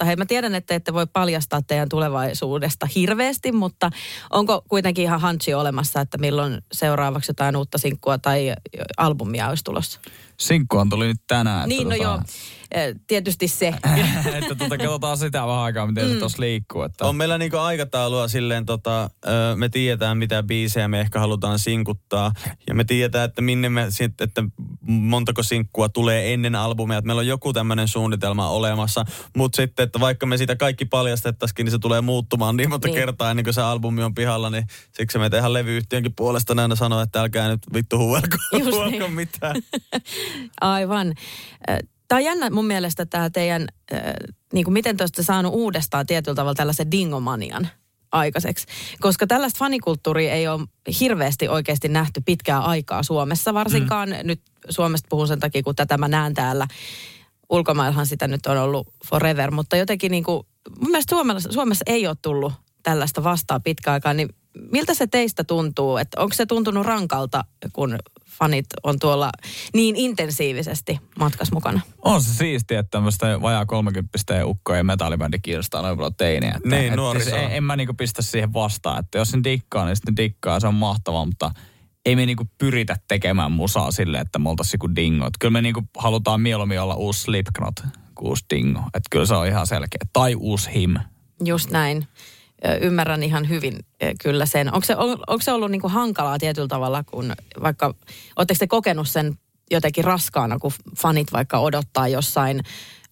Mutta 0.00 0.06
hei, 0.06 0.16
mä 0.16 0.26
tiedän, 0.26 0.54
että 0.54 0.74
ette 0.74 0.92
voi 0.92 1.06
paljastaa 1.06 1.62
teidän 1.62 1.88
tulevaisuudesta 1.88 2.86
hirveästi, 2.94 3.52
mutta 3.52 3.90
onko 4.30 4.62
kuitenkin 4.68 5.04
ihan 5.04 5.20
hanchi 5.20 5.54
olemassa, 5.54 6.00
että 6.00 6.18
milloin 6.18 6.62
seuraavaksi 6.72 7.30
jotain 7.30 7.56
uutta 7.56 7.78
sinkkua 7.78 8.18
tai 8.18 8.54
albumia 8.96 9.48
olisi 9.48 9.64
tulossa? 9.64 10.00
Sinkkuhan 10.40 10.88
tuli 10.88 11.06
nyt 11.06 11.20
tänään. 11.26 11.68
niin, 11.68 11.88
no 11.88 11.94
että 11.94 12.04
joo, 12.04 12.20
Eh, 12.74 12.94
tietysti 13.06 13.48
se. 13.48 13.68
että 14.34 14.54
tota, 14.54 14.78
katsotaan 14.78 15.16
sitä 15.18 15.46
vähän 15.46 15.58
aikaa, 15.62 15.86
miten 15.86 16.06
Mm. 16.06 16.12
se 16.12 16.18
tuossa 16.18 16.40
liikkuu. 16.40 16.82
Että 16.82 17.06
On 17.06 17.16
meillä 17.16 17.38
niinku 17.38 17.56
aikataulua 17.56 18.28
silleen, 18.28 18.66
tota, 18.66 19.10
me 19.56 19.68
tiedetään 19.68 20.18
mitä 20.18 20.42
biisejä 20.42 20.88
me 20.88 21.00
ehkä 21.00 21.20
halutaan 21.20 21.58
sinkuttaa. 21.58 22.32
Ja 22.68 22.74
me 22.74 22.84
tiedetään, 22.84 23.24
että 23.24 23.42
minne 23.42 23.68
me 23.68 23.86
sit, 23.88 24.20
että 24.20 24.44
montako 24.86 25.42
sinkkua 25.42 25.88
tulee 25.88 26.34
ennen 26.34 26.54
albumia. 26.54 26.98
Että 26.98 27.06
meillä 27.06 27.20
on 27.20 27.26
joku 27.26 27.52
tämmöinen 27.52 27.88
suunnitelma 27.88 28.48
olemassa. 28.48 29.04
Mutta 29.36 29.56
sitten, 29.56 29.84
että 29.84 30.00
vaikka 30.00 30.26
me 30.26 30.36
sitä 30.36 30.56
kaikki 30.56 30.84
paljastettaisikin, 30.84 31.64
niin 31.64 31.70
se 31.72 31.78
tulee 31.78 32.00
muuttumaan 32.00 32.56
niin 32.56 32.70
monta 32.70 32.88
Niin. 32.88 32.94
kertaa 32.98 33.30
ennen 33.30 33.44
kuin 33.44 33.54
se 33.54 33.62
albumi 33.62 34.02
on 34.02 34.14
pihalla. 34.14 34.50
Niin 34.50 34.66
siksi 34.96 35.18
me 35.18 35.30
tehdään 35.30 35.52
levyyhtiönkin 35.52 36.14
puolesta 36.16 36.54
aina 36.62 36.76
sanoa, 36.76 37.02
että 37.02 37.20
älkää 37.20 37.48
nyt 37.48 37.60
vittu 37.74 37.98
huuelko, 37.98 38.36
huuelko 38.52 38.88
niin. 38.90 39.12
mitään. 39.12 39.56
Aivan. 40.60 41.14
Tämä 42.08 42.18
on 42.18 42.24
jännä 42.24 42.50
mun 42.50 42.66
mielestä 42.66 43.06
tämä 43.06 43.30
teidän, 43.30 43.66
niin 44.52 44.64
kuin 44.64 44.72
miten 44.72 44.96
te 44.96 45.02
olette 45.02 45.22
saanut 45.22 45.54
uudestaan 45.54 46.06
tietyllä 46.06 46.34
tavalla 46.34 46.54
tällaisen 46.54 46.90
dingomanian 46.90 47.68
aikaiseksi. 48.12 48.66
Koska 49.00 49.26
tällaista 49.26 49.58
fanikulttuuria 49.58 50.32
ei 50.32 50.48
ole 50.48 50.66
hirveästi 51.00 51.48
oikeasti 51.48 51.88
nähty 51.88 52.22
pitkää 52.26 52.60
aikaa 52.60 53.02
Suomessa. 53.02 53.54
Varsinkaan 53.54 54.08
mm. 54.08 54.16
nyt 54.26 54.40
Suomesta 54.68 55.06
puhun 55.10 55.28
sen 55.28 55.40
takia, 55.40 55.62
kun 55.62 55.74
tätä 55.74 55.98
mä 55.98 56.08
näen 56.08 56.34
täällä. 56.34 56.66
Ulkomaillahan 57.50 58.06
sitä 58.06 58.28
nyt 58.28 58.46
on 58.46 58.58
ollut 58.58 58.88
forever, 59.06 59.50
mutta 59.50 59.76
jotenkin 59.76 60.10
niin 60.10 60.24
kuin, 60.24 60.46
mun 60.80 60.90
mielestä 60.90 61.16
Suomessa, 61.16 61.52
Suomessa 61.52 61.82
ei 61.86 62.06
ole 62.06 62.16
tullut 62.22 62.52
tällaista 62.82 63.24
vastaan 63.24 63.62
pitkään 63.62 63.92
aikaan, 63.92 64.16
niin 64.16 64.28
miltä 64.72 64.94
se 64.94 65.06
teistä 65.06 65.44
tuntuu? 65.44 65.96
Että 65.96 66.20
onko 66.20 66.34
se 66.34 66.46
tuntunut 66.46 66.86
rankalta, 66.86 67.44
kun 67.72 67.98
fanit 68.26 68.66
on 68.82 68.98
tuolla 68.98 69.30
niin 69.74 69.96
intensiivisesti 69.96 71.00
matkas 71.18 71.52
mukana? 71.52 71.80
on 72.02 72.22
se 72.22 72.34
siistiä, 72.34 72.80
että 72.80 72.90
tämmöistä 72.90 73.42
vajaa 73.42 73.66
30 73.66 74.18
ukkoa 74.44 74.76
ja 74.76 74.84
metallibändi 74.84 75.38
kiinnostaa 75.38 75.82
noin 75.82 75.96
paljon 75.96 76.14
teiniä. 76.14 76.52
Että, 76.56 76.68
Niin, 76.68 76.84
että 76.84 76.96
nuorisoa. 76.96 77.30
siis 77.32 77.44
en, 77.44 77.52
en, 77.52 77.64
mä 77.64 77.76
niinku 77.76 77.94
pistä 77.94 78.22
siihen 78.22 78.52
vastaan, 78.52 79.00
että 79.00 79.18
jos 79.18 79.30
sen 79.30 79.44
dikkaa, 79.44 79.86
niin 79.86 79.96
sitten 79.96 80.16
dikkaa, 80.16 80.60
se 80.60 80.66
on 80.66 80.74
mahtavaa, 80.74 81.24
mutta 81.24 81.50
ei 82.06 82.16
me 82.16 82.26
niinku 82.26 82.44
pyritä 82.58 82.96
tekemään 83.08 83.52
musaa 83.52 83.90
silleen, 83.90 84.22
että 84.22 84.38
me 84.38 84.48
oltaisiin 84.50 84.74
joku 84.74 84.96
dingo. 84.96 85.26
Et 85.26 85.34
kyllä 85.40 85.52
me 85.52 85.62
niinku 85.62 85.82
halutaan 85.98 86.40
mieluummin 86.40 86.80
olla 86.80 86.94
uusi 86.94 87.20
Slipknot 87.20 87.74
kuin 88.14 88.28
uusi 88.28 88.44
dingo. 88.50 88.80
Että 88.80 89.08
kyllä 89.10 89.26
se 89.26 89.34
on 89.34 89.46
ihan 89.46 89.66
selkeä. 89.66 90.00
Tai 90.12 90.34
uusi 90.34 90.70
him. 90.74 90.94
Just 91.44 91.70
näin. 91.70 92.06
Ymmärrän 92.80 93.22
ihan 93.22 93.48
hyvin 93.48 93.78
kyllä 94.22 94.46
sen. 94.46 94.74
Onko 94.74 94.84
se, 94.84 94.96
on, 94.96 95.10
onko 95.10 95.42
se 95.42 95.52
ollut 95.52 95.70
niin 95.70 95.80
kuin 95.80 95.92
hankalaa 95.92 96.38
tietyllä 96.38 96.68
tavalla, 96.68 97.04
kun 97.04 97.32
vaikka, 97.62 97.94
oletteko 98.36 98.58
te 98.58 98.66
kokenut 98.66 99.08
sen 99.08 99.38
jotenkin 99.70 100.04
raskaana, 100.04 100.58
kun 100.58 100.72
fanit 100.96 101.32
vaikka 101.32 101.58
odottaa 101.58 102.08
jossain 102.08 102.62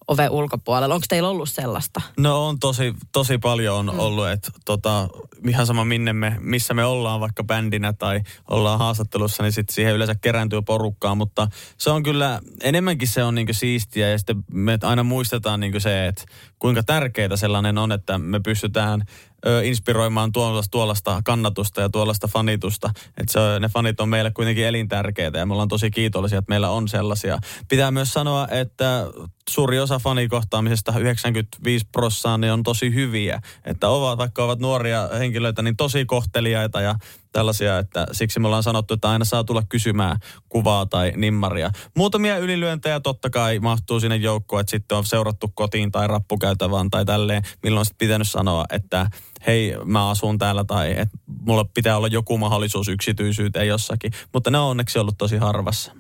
ove 0.09 0.29
ulkopuolella? 0.29 0.95
Onko 0.95 1.07
teillä 1.09 1.29
ollut 1.29 1.49
sellaista? 1.49 2.01
No 2.19 2.47
on 2.47 2.59
tosi, 2.59 2.95
tosi 3.13 3.39
paljon 3.39 3.77
on 3.77 3.95
mm. 3.95 3.99
ollut, 3.99 4.29
että 4.29 4.51
tota, 4.65 5.09
ihan 5.49 5.67
sama 5.67 5.85
minne 5.85 6.13
me, 6.13 6.37
missä 6.41 6.75
me 6.75 6.85
ollaan 6.85 7.21
vaikka 7.21 7.45
bändinä 7.45 7.93
tai 7.93 8.21
ollaan 8.51 8.79
haastattelussa, 8.79 9.43
niin 9.43 9.53
sitten 9.53 9.75
siihen 9.75 9.95
yleensä 9.95 10.15
kerääntyy 10.15 10.63
porukkaa, 10.63 11.15
mutta 11.15 11.49
se 11.79 11.91
on 11.91 12.03
kyllä, 12.03 12.41
enemmänkin 12.63 13.09
se 13.09 13.25
on 13.25 13.35
niinku 13.35 13.55
siistiä 13.55 14.09
ja 14.09 14.19
sitten 14.19 14.45
me 14.53 14.79
aina 14.83 15.03
muistetaan 15.03 15.61
niinku 15.61 15.81
se, 15.81 16.07
että 16.07 16.25
kuinka 16.59 16.83
tärkeää 16.83 17.37
sellainen 17.37 17.79
on, 17.79 17.93
että 17.93 18.19
me 18.19 18.41
pystytään 18.41 19.05
ö, 19.47 19.65
inspiroimaan 19.65 20.33
tuollaista, 20.33 20.71
tuollaista 20.71 21.21
kannatusta 21.25 21.81
ja 21.81 21.89
tuollaista 21.89 22.29
fanitusta. 22.29 22.91
Että 23.17 23.33
se, 23.33 23.61
ne 23.61 23.69
fanit 23.69 24.01
on 24.01 24.09
meille 24.09 24.31
kuitenkin 24.31 24.67
elintärkeitä 24.67 25.39
ja 25.39 25.47
me 25.47 25.53
ollaan 25.53 25.69
tosi 25.69 25.91
kiitollisia, 25.91 26.39
että 26.39 26.51
meillä 26.51 26.71
on 26.71 26.89
sellaisia. 26.89 27.39
Pitää 27.69 27.91
myös 27.91 28.13
sanoa, 28.13 28.49
että 28.51 29.07
suuri 29.51 29.81
osa 29.81 29.99
fanikohtaamisesta, 29.99 30.99
95 30.99 31.87
prossaa, 31.93 32.39
niin 32.39 32.53
on 32.53 32.63
tosi 32.63 32.95
hyviä. 32.95 33.41
Että 33.65 33.89
ovat, 33.89 34.19
vaikka 34.19 34.45
ovat 34.45 34.59
nuoria 34.59 35.09
henkilöitä, 35.19 35.63
niin 35.63 35.77
tosi 35.77 36.05
kohteliaita 36.05 36.81
ja 36.81 36.95
tällaisia, 37.39 37.79
että 37.79 38.07
siksi 38.13 38.41
me 38.41 38.47
ollaan 38.47 38.63
sanottu, 38.63 38.95
että 38.95 39.11
aina 39.11 39.25
saa 39.25 39.45
tulla 39.45 39.63
kysymään 39.69 40.19
kuvaa 40.49 40.87
tai 40.87 41.13
nimmaria. 41.17 41.71
Muutamia 41.97 42.39
ylilyöntejä 42.39 43.01
totta 43.01 43.31
kai 43.31 43.59
mahtuu 43.59 44.01
sinne 44.01 44.17
joukkoon, 44.17 44.61
että 44.61 44.71
sitten 44.71 44.99
on 44.99 45.07
seurattu 45.07 45.53
kotiin 45.55 45.93
tai 45.93 46.07
rappukäytävään 46.09 46.91
tai 46.91 47.05
tälleen, 47.05 47.43
milloin 47.63 47.79
on 47.81 47.85
sitten 47.85 48.09
pitänyt 48.09 48.29
sanoa, 48.29 48.65
että 48.73 49.11
hei, 49.47 49.75
mä 49.85 50.11
asun 50.11 50.39
täällä 50.39 50.65
tai 50.65 50.91
että 50.91 51.19
mulla 51.41 51.65
pitää 51.65 51.97
olla 51.97 52.09
joku 52.09 52.39
mahdollisuus 52.39 52.89
yksityisyyteen 52.89 53.69
jossakin. 53.69 54.13
Mutta 54.33 54.51
ne 54.51 54.59
on 54.59 54.71
onneksi 54.71 54.99
ollut 54.99 55.19
tosi 55.19 55.37
harvassa. 55.37 55.93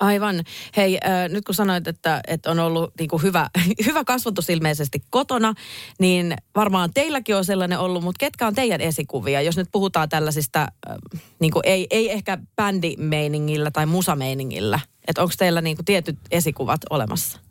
Aivan. 0.00 0.44
Hei, 0.76 0.98
äh, 1.04 1.28
nyt 1.28 1.44
kun 1.44 1.54
sanoit, 1.54 1.88
että, 1.88 2.20
että 2.26 2.50
on 2.50 2.58
ollut 2.58 2.90
niin 2.98 3.08
kuin 3.08 3.22
hyvä, 3.22 3.50
hyvä 3.86 4.04
kasvatus 4.04 4.50
ilmeisesti 4.50 5.02
kotona, 5.10 5.54
niin 5.98 6.36
varmaan 6.54 6.90
teilläkin 6.94 7.36
on 7.36 7.44
sellainen 7.44 7.78
ollut, 7.78 8.04
mutta 8.04 8.18
ketkä 8.18 8.46
on 8.46 8.54
teidän 8.54 8.80
esikuvia? 8.80 9.42
Jos 9.42 9.56
nyt 9.56 9.68
puhutaan 9.72 10.08
tällaisista, 10.08 10.60
äh, 10.62 10.96
niin 11.38 11.52
kuin 11.52 11.62
ei, 11.66 11.86
ei 11.90 12.12
ehkä 12.12 12.38
bändimeiningillä 12.56 13.70
tai 13.70 13.86
musameiningillä, 13.86 14.80
että 15.08 15.22
onko 15.22 15.34
teillä 15.38 15.60
niin 15.60 15.76
kuin 15.76 15.84
tietyt 15.84 16.18
esikuvat 16.30 16.80
olemassa? 16.90 17.45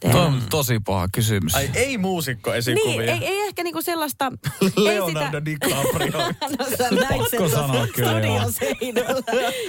Tuo 0.00 0.20
on 0.20 0.42
tosi 0.50 0.80
paha 0.80 1.08
kysymys. 1.12 1.54
Ai 1.54 1.70
ei 1.74 1.98
muusikko 1.98 2.54
esikuvia. 2.54 3.14
Niin, 3.14 3.22
ei, 3.22 3.28
ei 3.28 3.40
ehkä 3.40 3.62
niinku 3.62 3.82
sellaista... 3.82 4.32
Leonardo 4.76 5.44
DiCaprio. 5.44 6.18
no 6.58 6.66
sä 6.78 6.90
näit 6.90 7.30
sen 7.30 7.50
sanoa 7.50 7.86
kyllä, 7.86 8.20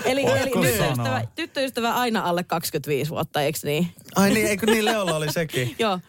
eli, 0.06 0.26
eli 0.26 0.26
tyttöystävä, 0.44 1.24
tyttöystävä 1.36 1.94
aina 1.94 2.22
alle 2.22 2.44
25 2.44 3.12
vuotta, 3.12 3.42
eikö 3.42 3.60
niin? 3.64 3.88
Ai 4.16 4.30
niin, 4.30 4.48
eikö 4.48 4.66
niin 4.66 4.86
Leolla 4.86 5.16
oli 5.16 5.32
sekin? 5.32 5.76
Joo. 5.80 6.00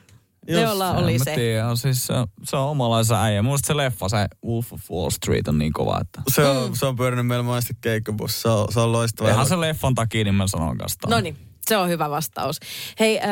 Just 0.49 0.62
Leolla 0.62 0.91
oli 0.91 1.19
se. 1.19 1.35
Tiedä, 1.35 1.69
on 1.69 1.77
siis 1.77 2.07
se, 2.07 2.15
se 2.45 2.57
on 2.57 2.69
omalaisensa 2.69 3.23
äijä. 3.23 3.43
Muista 3.43 3.67
se 3.67 3.77
leffa, 3.77 4.09
se 4.09 4.29
Wolf 4.47 4.73
of 4.73 4.91
Wall 4.91 5.11
Street 5.11 5.49
on 5.49 5.59
niin 5.59 5.73
kova, 5.73 6.00
että... 6.00 6.23
Se 6.29 6.45
on, 6.45 6.69
mm. 6.69 6.75
se 6.75 6.87
on 6.87 6.97
pyörinyt 6.97 7.27
meillä 7.27 7.43
monesti 7.43 7.75
keikkabussa. 7.81 8.41
Se 8.43 8.49
on, 8.49 8.73
se 8.73 8.81
on 8.81 8.93
loistava. 8.93 9.31
Ihan 9.31 9.47
se 9.47 9.61
leffan 9.61 9.95
takia, 9.95 10.25
niin 10.25 10.35
mä 10.35 10.47
sanon 10.47 10.79
kanssa. 10.79 10.99
No 11.09 11.21
niin, 11.21 11.37
se 11.69 11.77
on 11.77 11.89
hyvä 11.89 12.11
vastaus. 12.11 12.61
Hei, 13.00 13.19
äh, 13.19 13.27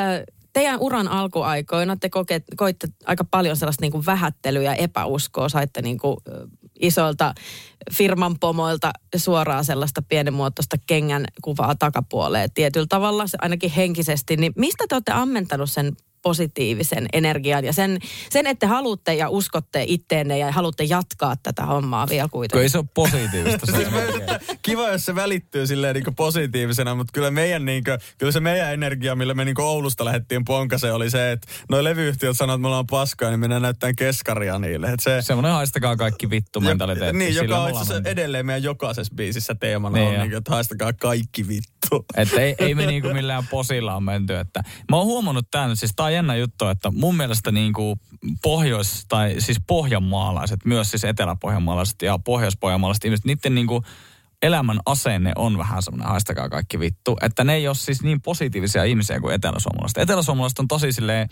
teidän 0.52 0.80
uran 0.80 1.08
alkuaikoina 1.08 1.96
te 1.96 2.08
koke, 2.08 2.42
koitte 2.56 2.88
aika 3.06 3.24
paljon 3.24 3.56
sellaista 3.56 3.82
niin 3.82 3.92
kuin 3.92 4.06
vähättelyä 4.06 4.62
ja 4.62 4.74
epäuskoa. 4.74 5.48
Saitte 5.48 5.82
niin 5.82 5.98
kuin, 5.98 6.16
isoilta 6.80 7.34
firman 7.92 8.38
pomoilta 8.38 8.90
suoraan 9.16 9.64
sellaista 9.64 10.02
pienimuotoista 10.02 10.76
kengän 10.86 11.24
kuvaa 11.42 11.74
takapuoleen 11.74 12.52
tietyllä 12.54 12.86
tavalla, 12.88 13.24
ainakin 13.38 13.70
henkisesti. 13.70 14.36
Niin 14.36 14.52
mistä 14.56 14.84
te 14.88 14.94
olette 14.94 15.12
ammentanut 15.12 15.70
sen 15.70 15.96
positiivisen 16.28 17.06
energian 17.12 17.64
ja 17.64 17.72
sen, 17.72 17.98
sen 18.30 18.46
että 18.46 18.68
haluatte 18.68 19.14
ja 19.14 19.28
uskotte 19.28 19.84
itteenne 19.86 20.38
ja 20.38 20.52
haluatte 20.52 20.84
jatkaa 20.84 21.36
tätä 21.36 21.66
hommaa 21.66 22.08
vielä 22.08 22.28
kuitenkin? 22.30 22.62
ei 22.62 22.68
se 22.68 22.78
ole 22.78 22.86
positiivista. 22.94 23.66
se 23.72 23.82
energia. 23.82 24.38
Kiva, 24.62 24.88
jos 24.88 25.04
se 25.04 25.14
välittyy 25.14 25.66
silleen 25.66 25.94
niin 25.94 26.14
positiivisena, 26.14 26.94
mutta 26.94 27.10
kyllä 27.12 27.30
meidän 27.30 27.64
niin 27.64 27.84
kuin, 27.84 27.98
kyllä 28.18 28.32
se 28.32 28.40
meidän 28.40 28.72
energia, 28.72 29.14
millä 29.14 29.34
me 29.34 29.44
niin 29.44 29.60
Oulusta 29.60 30.04
lähdettiin 30.04 30.44
ponkaseen, 30.44 30.94
oli 30.94 31.10
se, 31.10 31.32
että 31.32 31.48
noi 31.70 31.84
levyyhtiöt 31.84 32.36
sanoo, 32.36 32.54
että 32.54 32.62
me 32.62 32.66
ollaan 32.66 32.86
paskaa, 32.86 33.30
niin 33.30 33.40
mennään 33.40 33.62
näyttämään 33.62 33.96
keskaria 33.96 34.58
niille. 34.58 34.86
Et 34.86 35.00
se, 35.00 35.22
Semmoinen 35.22 35.52
haistakaa 35.52 35.96
kaikki 35.96 36.30
vittu 36.30 36.60
mentaliteetti. 36.60 37.18
Niin, 37.18 37.34
joka 37.34 37.58
on 37.58 37.70
itse 37.70 38.00
edelleen 38.04 38.46
meidän 38.46 38.62
jokaisessa 38.62 39.14
biisissä 39.14 39.54
teemana 39.54 39.94
Niin 39.94 40.08
on, 40.08 40.14
jo. 40.14 40.20
niin, 40.20 40.36
että 40.36 40.50
haistakaa 40.50 40.92
kaikki 40.92 41.48
vittu. 41.48 42.04
Että 42.16 42.40
ei, 42.40 42.54
ei 42.58 42.74
me 42.74 42.86
niinku 42.86 43.08
millään 43.08 43.46
posilla 43.50 43.94
on 43.94 44.02
menty. 44.02 44.36
Että 44.36 44.62
mä 44.90 44.96
oon 44.96 45.06
huomannut 45.06 45.46
tämän, 45.50 45.76
siis 45.76 45.92
tää 45.96 46.06
on 46.06 46.12
jännä 46.18 46.36
juttu, 46.36 46.66
että 46.66 46.90
mun 46.90 47.16
mielestä 47.16 47.52
niinku 47.52 47.98
pohjois- 48.42 49.04
tai 49.08 49.34
siis 49.38 49.60
pohjanmaalaiset, 49.66 50.64
myös 50.64 50.90
siis 50.90 51.04
eteläpohjanmaalaiset 51.04 52.02
ja 52.02 52.18
pohjoispohjanmaalaiset 52.18 53.04
ihmiset, 53.04 53.24
niiden 53.26 53.54
niinku 53.54 53.84
elämän 54.42 54.80
asenne 54.86 55.32
on 55.36 55.58
vähän 55.58 55.82
semmoinen 55.82 56.08
haistakaa 56.08 56.48
kaikki 56.48 56.78
vittu. 56.78 57.16
Että 57.22 57.44
ne 57.44 57.54
ei 57.54 57.68
ole 57.68 57.74
siis 57.74 58.02
niin 58.02 58.20
positiivisia 58.20 58.84
ihmisiä 58.84 59.20
kuin 59.20 59.34
eteläsuomalaiset. 59.34 59.98
Eteläsuomalaiset 59.98 60.58
on 60.58 60.68
tosi 60.68 60.92
silleen 60.92 61.28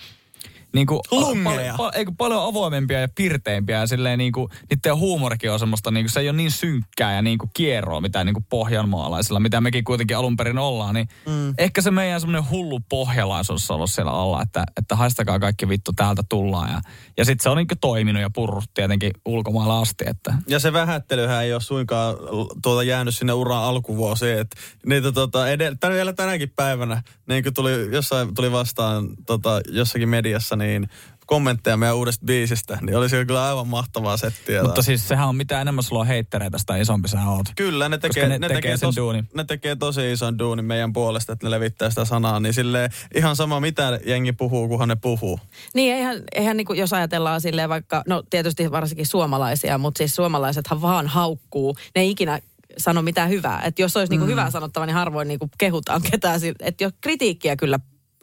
niin 0.75 0.87
kuin, 0.87 1.01
Lungeja. 1.11 1.75
pal- 1.77 1.91
eikö 1.95 2.13
paljon 2.19 2.43
avoimempia 2.43 3.01
ja 3.01 3.09
pirteimpiä 3.15 3.79
ja 3.79 3.87
silleen 3.87 4.19
niin 4.19 4.33
kuin, 4.33 4.49
niiden 4.71 4.97
huumorikin 4.97 5.53
on 5.53 5.59
semmoista, 5.59 5.91
niin 5.91 6.05
kuin, 6.05 6.13
se 6.13 6.21
ei 6.21 6.29
ole 6.29 6.37
niin 6.37 6.51
synkkää 6.51 7.15
ja 7.15 7.23
niin 7.23 7.39
kuin 7.39 7.51
kierroa, 7.55 8.01
mitä 8.01 8.25
niin 8.25 8.35
kuin 8.35 8.47
pohjanmaalaisilla, 8.49 9.41
mitä 9.41 9.61
mekin 9.61 9.85
kuitenkin 9.85 10.17
alun 10.17 10.37
perin 10.37 10.59
ollaan, 10.59 10.95
niin 10.95 11.09
mm. 11.27 11.55
ehkä 11.59 11.83
se 11.83 11.91
meidän 11.91 12.21
semmoinen 12.21 12.51
hullu 12.51 12.81
pohjalaisuus 12.89 13.71
on 13.71 13.75
ollut 13.75 13.91
siellä 13.91 14.13
alla, 14.13 14.43
että, 14.43 14.65
että 14.77 14.97
haistakaa 14.97 15.39
kaikki 15.39 15.69
vittu, 15.69 15.93
täältä 15.93 16.23
tullaan 16.29 16.71
ja, 16.71 16.81
ja 17.17 17.25
sitten 17.25 17.43
se 17.43 17.49
on 17.49 17.57
niin 17.57 17.69
kuin 17.69 17.79
toiminut 17.79 18.23
ja 18.23 18.31
purrut 18.31 18.65
tietenkin 18.75 19.11
ulkomailla 19.25 19.81
asti, 19.81 20.05
että 20.09 20.35
Ja 20.49 20.59
se 20.59 20.73
vähättelyhän 20.73 21.45
ei 21.45 21.53
ole 21.53 21.61
suinkaan 21.61 22.15
tuota 22.63 22.83
jäänyt 22.83 23.17
sinne 23.17 23.33
uran 23.33 23.63
alkuvuosiin. 23.63 24.39
Että 24.39 24.57
niitä 24.87 25.13
tota, 25.13 25.49
edellä, 25.49 25.77
vielä 25.93 26.13
tänäkin 26.13 26.53
päivänä, 26.57 27.03
niin 27.29 27.43
kuin 27.43 27.55
tuli, 27.55 27.89
jossain 27.93 28.35
tuli 28.35 28.53
vastaan 28.53 29.09
tota, 29.27 29.61
jossakin 29.69 30.09
mediassa, 30.09 30.56
niin 30.59 30.89
kommentteja 31.27 31.77
meidän 31.77 31.97
uudesta 31.97 32.27
biisistä, 32.27 32.79
niin 32.83 32.97
oli 32.97 33.09
siellä 33.09 33.25
kyllä 33.25 33.45
aivan 33.45 33.69
mahtavaa 33.69 34.17
settiä. 34.17 34.63
mutta 34.63 34.83
siis 34.83 35.09
sehän 35.09 35.29
on 35.29 35.37
mitä 35.37 35.61
enemmän 35.61 35.85
sulla 35.85 36.01
on 36.01 36.07
heittereitä, 36.07 36.59
sitä 36.59 36.77
isompi 36.77 37.09
sä 37.09 37.19
oot. 37.27 37.47
Kyllä, 37.57 37.89
ne 37.89 37.99
tekee, 37.99 38.29
ne 38.29 38.39
ne, 38.39 38.49
tekee 38.49 38.57
tekee, 38.57 38.77
sen 38.77 38.87
tos, 38.87 38.97
duunin. 38.97 39.29
ne 39.35 39.45
tekee 39.45 39.77
tosi 39.77 40.13
ison 40.13 40.39
duunin 40.39 40.65
meidän 40.65 40.93
puolesta, 40.93 41.33
että 41.33 41.47
ne 41.47 41.51
levittää 41.51 41.91
sitä 41.91 42.05
sanaa. 42.05 42.41
Niin 42.41 42.55
silleen, 42.55 42.91
ihan 43.15 43.37
sama 43.37 43.61
mitä 43.61 44.01
jengi 44.07 44.33
puhuu, 44.33 44.69
kunhan 44.69 44.89
ne 44.89 44.97
puhuu. 44.97 45.41
Niin, 45.75 45.95
eihän, 45.95 46.23
eihän 46.35 46.57
niin 46.57 46.67
kuin, 46.67 46.79
jos 46.79 46.93
ajatellaan 46.93 47.41
silleen 47.41 47.69
vaikka, 47.69 48.03
no 48.07 48.23
tietysti 48.31 48.71
varsinkin 48.71 49.07
suomalaisia, 49.07 49.79
mutta 49.79 49.99
siis 49.99 50.17
suomalaisethan 50.17 50.83
vaan 50.83 51.07
haukkuu. 51.07 51.77
Ne 51.95 52.03
ei 52.03 52.11
ikinä 52.11 52.41
sano 52.79 53.03
mitään 53.03 53.31
hyvää. 53.31 53.63
Että 53.65 53.83
jos 53.83 53.97
olisi 53.97 54.13
mm. 54.13 54.21
niin 54.21 54.31
hyvää 54.31 54.51
sanottava, 54.51 54.87
niin 54.87 54.95
harvoin 54.95 55.29
niin 55.29 55.39
kuin 55.39 55.51
kehutaan 55.59 56.03
ketään. 56.11 56.41
Että 56.61 56.85
jo 56.85 56.91
kritiikkiä 57.01 57.57
kyllä 57.57 57.79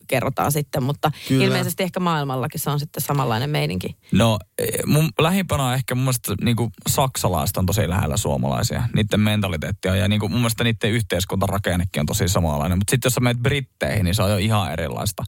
kerrotaan 0.08 0.52
sitten, 0.52 0.84
mutta 0.84 1.12
Kyllä. 1.28 1.46
ilmeisesti 1.46 1.84
ehkä 1.84 2.00
maailmallakin 2.00 2.60
se 2.60 2.70
on 2.70 2.80
sitten 2.80 3.04
samanlainen 3.04 3.50
meininki. 3.50 3.98
No 4.12 4.40
eh, 4.58 4.68
mun 4.86 5.10
lähimpänä 5.20 5.64
on 5.64 5.74
ehkä 5.74 5.96
mun 5.96 6.04
mielestä 6.04 6.36
niinku 6.42 6.72
saksalaiset 6.88 7.58
on 7.58 7.66
tosi 7.66 7.90
lähellä 7.90 8.18
suomalaisia. 8.18 8.84
Niiden 8.96 9.20
mentaliteetti 9.20 9.90
on 9.90 10.00
ja 10.00 10.08
niinku 10.08 10.30
mun 10.30 10.40
mielestä 10.40 10.64
niiden 10.64 10.92
yhteiskuntarakennekin 10.92 12.00
on 12.00 12.06
tosi 12.06 12.28
samanlainen. 12.28 12.78
Mutta 12.78 12.92
sitten 12.92 13.08
jos 13.08 13.14
sä 13.14 13.22
menet 13.22 13.44
Britteihin, 13.44 14.06
niin 14.06 14.16
se 14.16 14.24
on 14.24 14.32
jo 14.32 14.38
ihan 14.38 14.74
erilaista. 14.74 15.24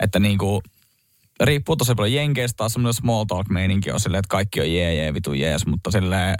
Että 0.00 0.18
niinku 0.18 0.62
riippuu 1.40 1.76
tosi 1.76 1.94
paljon 1.94 2.12
Jenkeistä 2.12 2.56
taas 2.56 2.72
semmoinen 2.72 2.94
small 2.94 3.24
talk 3.24 3.48
meininki 3.48 3.90
on 3.90 4.00
silleen, 4.00 4.18
että 4.18 4.28
kaikki 4.28 4.60
on 4.60 4.72
jee 4.72 4.94
jee 4.94 5.14
vitu 5.14 5.32
jees, 5.32 5.66
mutta 5.66 5.90
silleen 5.90 6.34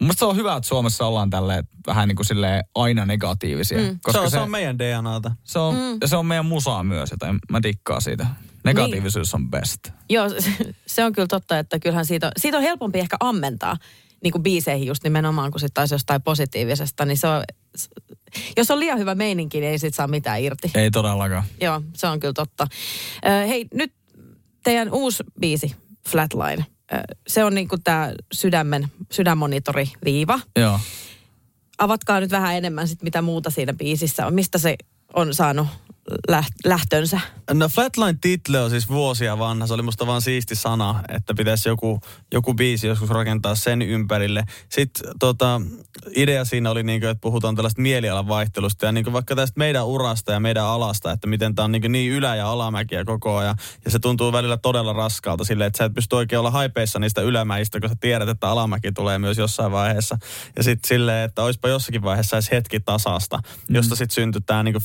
Mielestä 0.00 0.18
se 0.18 0.24
on 0.24 0.36
hyvä, 0.36 0.56
että 0.56 0.68
Suomessa 0.68 1.06
ollaan 1.06 1.30
tälleen 1.30 1.68
vähän 1.86 2.08
niin 2.08 2.16
kuin 2.16 2.26
silleen 2.26 2.64
aina 2.74 3.06
negatiivisia. 3.06 3.78
Mm. 3.78 3.98
Koska 4.02 4.18
se, 4.20 4.24
on, 4.24 4.30
se 4.30 4.38
on 4.38 4.50
meidän 4.50 4.78
DNAta. 4.78 5.32
se, 5.44 5.58
on, 5.58 5.74
mm. 5.74 5.98
ja 6.00 6.08
se 6.08 6.16
on 6.16 6.26
meidän 6.26 6.46
musaa 6.46 6.84
myös, 6.84 7.10
joten 7.10 7.38
mä 7.50 7.62
dikkaan 7.62 8.02
siitä. 8.02 8.26
Negatiivisuus 8.64 9.34
on 9.34 9.50
best. 9.50 9.80
Joo, 10.08 10.28
se, 10.28 10.52
se 10.86 11.04
on 11.04 11.12
kyllä 11.12 11.28
totta, 11.28 11.58
että 11.58 11.78
kyllähän 11.78 12.06
siitä, 12.06 12.32
siitä 12.36 12.56
on 12.56 12.62
helpompi 12.62 12.98
ehkä 12.98 13.16
ammentaa 13.20 13.76
niin 14.22 14.32
kuin 14.32 14.42
biiseihin 14.42 14.86
just 14.86 15.04
nimenomaan, 15.04 15.50
kun 15.50 15.60
sitten 15.60 15.74
taas 15.74 15.90
jostain 15.90 16.22
positiivisesta, 16.22 17.04
niin 17.04 17.18
se 17.18 17.28
on, 17.28 17.42
jos 18.56 18.70
on 18.70 18.80
liian 18.80 18.98
hyvä 18.98 19.14
meininki, 19.14 19.60
niin 19.60 19.70
ei 19.70 19.78
sit 19.78 19.94
saa 19.94 20.08
mitään 20.08 20.42
irti. 20.42 20.70
Ei 20.74 20.90
todellakaan. 20.90 21.44
Joo, 21.60 21.82
se 21.94 22.06
on 22.06 22.20
kyllä 22.20 22.32
totta. 22.32 22.66
Ö, 23.26 23.46
hei, 23.46 23.66
nyt 23.74 23.92
teidän 24.64 24.92
uusi 24.92 25.24
biisi, 25.40 25.76
Flatline. 26.08 26.66
Se 27.26 27.44
on 27.44 27.54
niin 27.54 27.68
kuin 27.68 27.82
tämä 27.82 28.12
sydämen, 28.32 28.88
sydänmonitori-viiva. 29.12 30.40
Joo. 30.56 30.80
Avatkaa 31.78 32.20
nyt 32.20 32.30
vähän 32.30 32.56
enemmän 32.56 32.88
sit, 32.88 33.02
mitä 33.02 33.22
muuta 33.22 33.50
siinä 33.50 33.72
biisissä 33.72 34.26
on. 34.26 34.34
Mistä 34.34 34.58
se 34.58 34.76
on 35.14 35.34
saanut 35.34 35.66
lähtönsä? 36.64 37.20
No 37.52 37.68
Flatline 37.68 38.18
title 38.20 38.60
on 38.60 38.70
siis 38.70 38.88
vuosia 38.88 39.38
vanha. 39.38 39.66
Se 39.66 39.74
oli 39.74 39.82
musta 39.82 40.06
vaan 40.06 40.22
siisti 40.22 40.54
sana, 40.54 41.02
että 41.08 41.34
pitäisi 41.34 41.68
joku, 41.68 42.00
joku 42.32 42.54
biisi 42.54 42.86
joskus 42.86 43.10
rakentaa 43.10 43.54
sen 43.54 43.82
ympärille. 43.82 44.44
Sitten 44.68 45.10
tota, 45.18 45.60
idea 46.16 46.44
siinä 46.44 46.70
oli, 46.70 46.82
niin 46.82 47.00
kuin, 47.00 47.10
että 47.10 47.20
puhutaan 47.20 47.56
tällaista 47.56 47.82
mielialan 47.82 48.28
vaihtelusta 48.28 48.86
ja 48.86 48.92
niin 48.92 49.04
kuin 49.04 49.12
vaikka 49.12 49.36
tästä 49.36 49.58
meidän 49.58 49.86
urasta 49.86 50.32
ja 50.32 50.40
meidän 50.40 50.64
alasta, 50.64 51.12
että 51.12 51.26
miten 51.26 51.54
tämä 51.54 51.64
on 51.64 51.72
niin, 51.72 51.92
niin 51.92 52.12
ylä- 52.12 52.36
ja 52.36 52.50
alamäkiä 52.50 53.04
koko 53.04 53.36
ajan. 53.36 53.56
Ja 53.84 53.90
se 53.90 53.98
tuntuu 53.98 54.32
välillä 54.32 54.56
todella 54.56 54.92
raskaalta 54.92 55.44
silleen, 55.44 55.68
että 55.68 55.78
sä 55.78 55.84
et 55.84 55.94
pysty 55.94 56.16
oikein 56.16 56.40
olla 56.40 56.50
haipeissa 56.50 56.98
niistä 56.98 57.20
ylämäistä, 57.20 57.80
kun 57.80 57.88
sä 57.88 57.96
tiedät, 58.00 58.28
että 58.28 58.48
alamäki 58.48 58.92
tulee 58.92 59.18
myös 59.18 59.38
jossain 59.38 59.72
vaiheessa. 59.72 60.18
Ja 60.56 60.62
sitten 60.62 60.88
silleen, 60.88 61.24
että 61.24 61.42
olisipa 61.42 61.68
jossakin 61.68 62.02
vaiheessa 62.02 62.36
edes 62.36 62.50
hetki 62.50 62.80
tasasta, 62.80 63.40
josta 63.68 63.96
sitten 63.96 64.14
syntyi 64.14 64.40
tämä 64.40 64.62
niin 64.62 64.76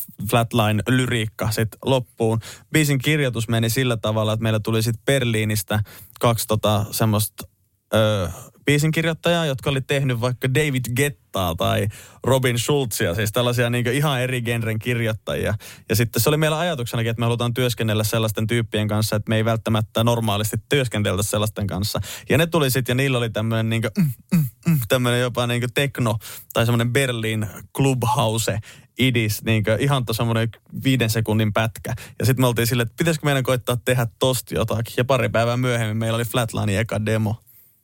Flatline-lyriikka 1.12 1.51
sitten 1.51 1.80
loppuun. 1.86 2.39
Biisin 2.72 3.00
kirjoitus 3.00 3.48
meni 3.48 3.70
sillä 3.70 3.98
tavalla, 3.98 4.34
että 4.34 4.44
meillä 4.44 4.60
tuli 4.60 4.84
sitten 4.84 5.06
Berliinistä 5.06 5.80
kaksi 6.20 6.48
tota 6.48 6.86
semmoista 6.91 7.48
öö, 7.94 8.27
biisinkirjoittajaa, 8.65 9.46
jotka 9.46 9.70
oli 9.70 9.82
tehnyt 9.82 10.22
vaikka 10.22 10.53
David 10.53 10.86
Gettaa 10.96 11.56
tai 11.56 11.88
Robin 12.24 12.60
Schulzia, 12.60 13.15
siis 13.15 13.32
tällaisia 13.32 13.70
niin 13.70 13.88
ihan 13.88 14.22
eri 14.22 14.41
genren 14.41 14.80
kirjoittajia. 14.80 15.53
Ja 15.89 15.96
sitten 15.96 16.22
se 16.22 16.30
oli 16.30 16.38
meillä 16.38 16.60
ajatuksenakin, 16.60 17.10
että 17.10 17.20
me 17.20 17.25
halutaan 17.25 17.53
työskennellä 17.53 18.03
sellaisten 18.03 18.48
tyyppien 18.48 18.88
kanssa, 18.88 19.15
että 19.15 19.30
me 19.30 19.36
ei 19.36 19.46
välttämättä 19.46 20.03
normaalisti 20.03 20.58
työskenteltä 20.70 21.24
sellaisten 21.24 21.68
kanssa. 21.68 22.01
Ja 22.30 22.38
ne 22.38 22.48
tuli 22.48 22.72
sitten 22.72 22.94
ja 22.94 22.96
niillä 22.96 23.18
oli 23.18 23.30
tämmöinen 23.30 23.70
niin 23.70 23.82
mm, 23.98 24.12
mm, 24.34 24.46
mm, 24.68 25.20
jopa 25.22 25.48
niin 25.48 25.63
tekno 25.74 26.18
tai 26.53 26.65
semmoinen 26.65 26.94
Berlin 26.94 27.48
Clubhouse 27.77 28.60
idis, 29.01 29.43
niin 29.43 29.63
ihan 29.79 30.05
tuossa 30.05 30.22
semmoinen 30.22 30.50
viiden 30.84 31.10
sekunnin 31.10 31.53
pätkä. 31.53 31.93
Ja 32.20 32.25
sitten 32.25 32.43
me 32.43 32.48
oltiin 32.48 32.67
silleen, 32.67 32.88
että 32.88 32.98
pitäisikö 32.98 33.25
meidän 33.25 33.43
koittaa 33.43 33.77
tehdä 33.86 34.08
tosta 34.20 34.55
jotakin. 34.55 34.93
Ja 34.98 35.05
pari 35.05 35.29
päivää 35.29 35.58
myöhemmin 35.58 35.98
meillä 35.98 36.15
oli 36.15 36.25
Flatlinein 36.25 36.79
eka 36.79 37.05
demo. 37.05 37.36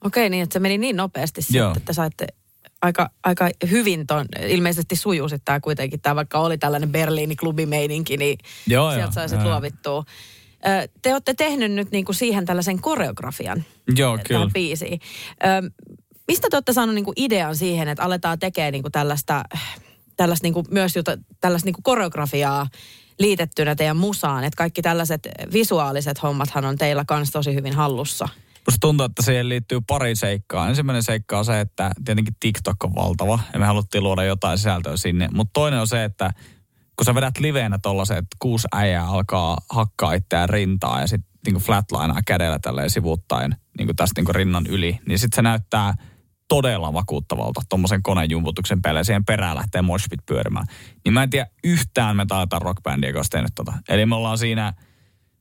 Okei, 0.03 0.29
niin 0.29 0.43
että 0.43 0.53
se 0.53 0.59
meni 0.59 0.77
niin 0.77 0.95
nopeasti 0.95 1.41
sitten, 1.41 1.77
että 1.77 1.93
saitte 1.93 2.27
aika, 2.81 3.09
aika 3.23 3.49
hyvin 3.71 4.07
ton, 4.07 4.25
ilmeisesti 4.47 4.95
sujuu 4.95 5.29
sitten 5.29 5.45
tämä 5.45 5.59
kuitenkin, 5.59 6.01
tämä 6.01 6.15
vaikka 6.15 6.39
oli 6.39 6.57
tällainen 6.57 6.89
Berliini-klubimeininki, 6.91 8.17
niin 8.17 8.37
joo, 8.67 8.93
sieltä 8.93 9.13
sai 9.13 9.29
sitten 9.29 9.47
luovittua. 9.47 10.03
Te 11.01 11.13
olette 11.13 11.33
tehnyt 11.33 11.71
nyt 11.71 11.91
niinku 11.91 12.13
siihen 12.13 12.45
tällaisen 12.45 12.81
koreografian 12.81 13.63
joo, 13.95 14.17
kyllä. 14.17 14.39
tähän 14.39 14.53
biisiin. 14.53 14.99
Mistä 16.27 16.47
te 16.51 16.55
olette 16.55 16.73
saanut 16.73 16.95
niinku 16.95 17.13
idean 17.15 17.55
siihen, 17.55 17.87
että 17.87 18.03
aletaan 18.03 18.39
tekemään 18.39 18.71
niinku 18.71 18.89
tällaista, 18.89 19.43
tällaista 20.17 20.45
niinku 20.45 20.63
myös 20.71 20.95
jota, 20.95 21.17
tällaista 21.41 21.67
niinku 21.67 21.81
koreografiaa 21.83 22.67
liitettynä 23.19 23.75
teidän 23.75 23.97
musaan? 23.97 24.43
Että 24.43 24.57
kaikki 24.57 24.81
tällaiset 24.81 25.27
visuaaliset 25.53 26.23
hommathan 26.23 26.65
on 26.65 26.77
teillä 26.77 27.05
kanssa 27.05 27.33
tosi 27.33 27.53
hyvin 27.53 27.73
hallussa. 27.73 28.29
Musta 28.67 28.79
tuntuu, 28.81 29.05
että 29.05 29.21
siihen 29.21 29.49
liittyy 29.49 29.79
pari 29.87 30.15
seikkaa. 30.15 30.69
Ensimmäinen 30.69 31.03
seikka 31.03 31.39
on 31.39 31.45
se, 31.45 31.59
että 31.59 31.91
tietenkin 32.05 32.35
TikTok 32.39 32.83
on 32.83 32.95
valtava 32.95 33.39
ja 33.53 33.59
me 33.59 33.65
haluttiin 33.65 34.03
luoda 34.03 34.23
jotain 34.23 34.57
sisältöä 34.57 34.97
sinne. 34.97 35.29
Mutta 35.33 35.51
toinen 35.53 35.79
on 35.79 35.87
se, 35.87 36.03
että 36.03 36.31
kun 36.95 37.05
sä 37.05 37.15
vedät 37.15 37.39
liveenä 37.39 37.79
tollaset, 37.81 38.17
että 38.17 38.37
kuusi 38.39 38.67
äijää 38.75 39.07
alkaa 39.07 39.57
hakkaa 39.69 40.13
itseään 40.13 40.49
rintaa 40.49 41.01
ja 41.01 41.07
sitten 41.07 41.31
niinku 41.45 41.59
flatlinea 41.59 42.21
kädellä 42.25 42.59
tälleen 42.59 42.89
sivuuttaen 42.89 43.55
niinku 43.77 43.93
tästä 43.93 44.19
niinku 44.19 44.33
rinnan 44.33 44.67
yli, 44.67 44.99
niin 45.07 45.19
sitten 45.19 45.35
se 45.35 45.41
näyttää 45.41 45.93
todella 46.47 46.93
vakuuttavalta 46.93 47.61
tuommoisen 47.69 48.03
konejumputuksen 48.03 48.81
päälle 48.81 49.03
siihen 49.03 49.25
perään 49.25 49.57
lähtee 49.57 49.81
moshpit 49.81 50.25
pyörimään. 50.25 50.65
Niin 51.05 51.13
mä 51.13 51.23
en 51.23 51.29
tiedä 51.29 51.47
yhtään 51.63 52.15
me 52.15 52.25
taitaa 52.25 52.59
rockbändiä, 52.59 53.09
joka 53.09 53.19
olisi 53.19 53.29
tehnyt 53.29 53.51
tota. 53.55 53.73
Eli 53.89 54.05
me 54.05 54.15
ollaan 54.15 54.37
siinä, 54.37 54.73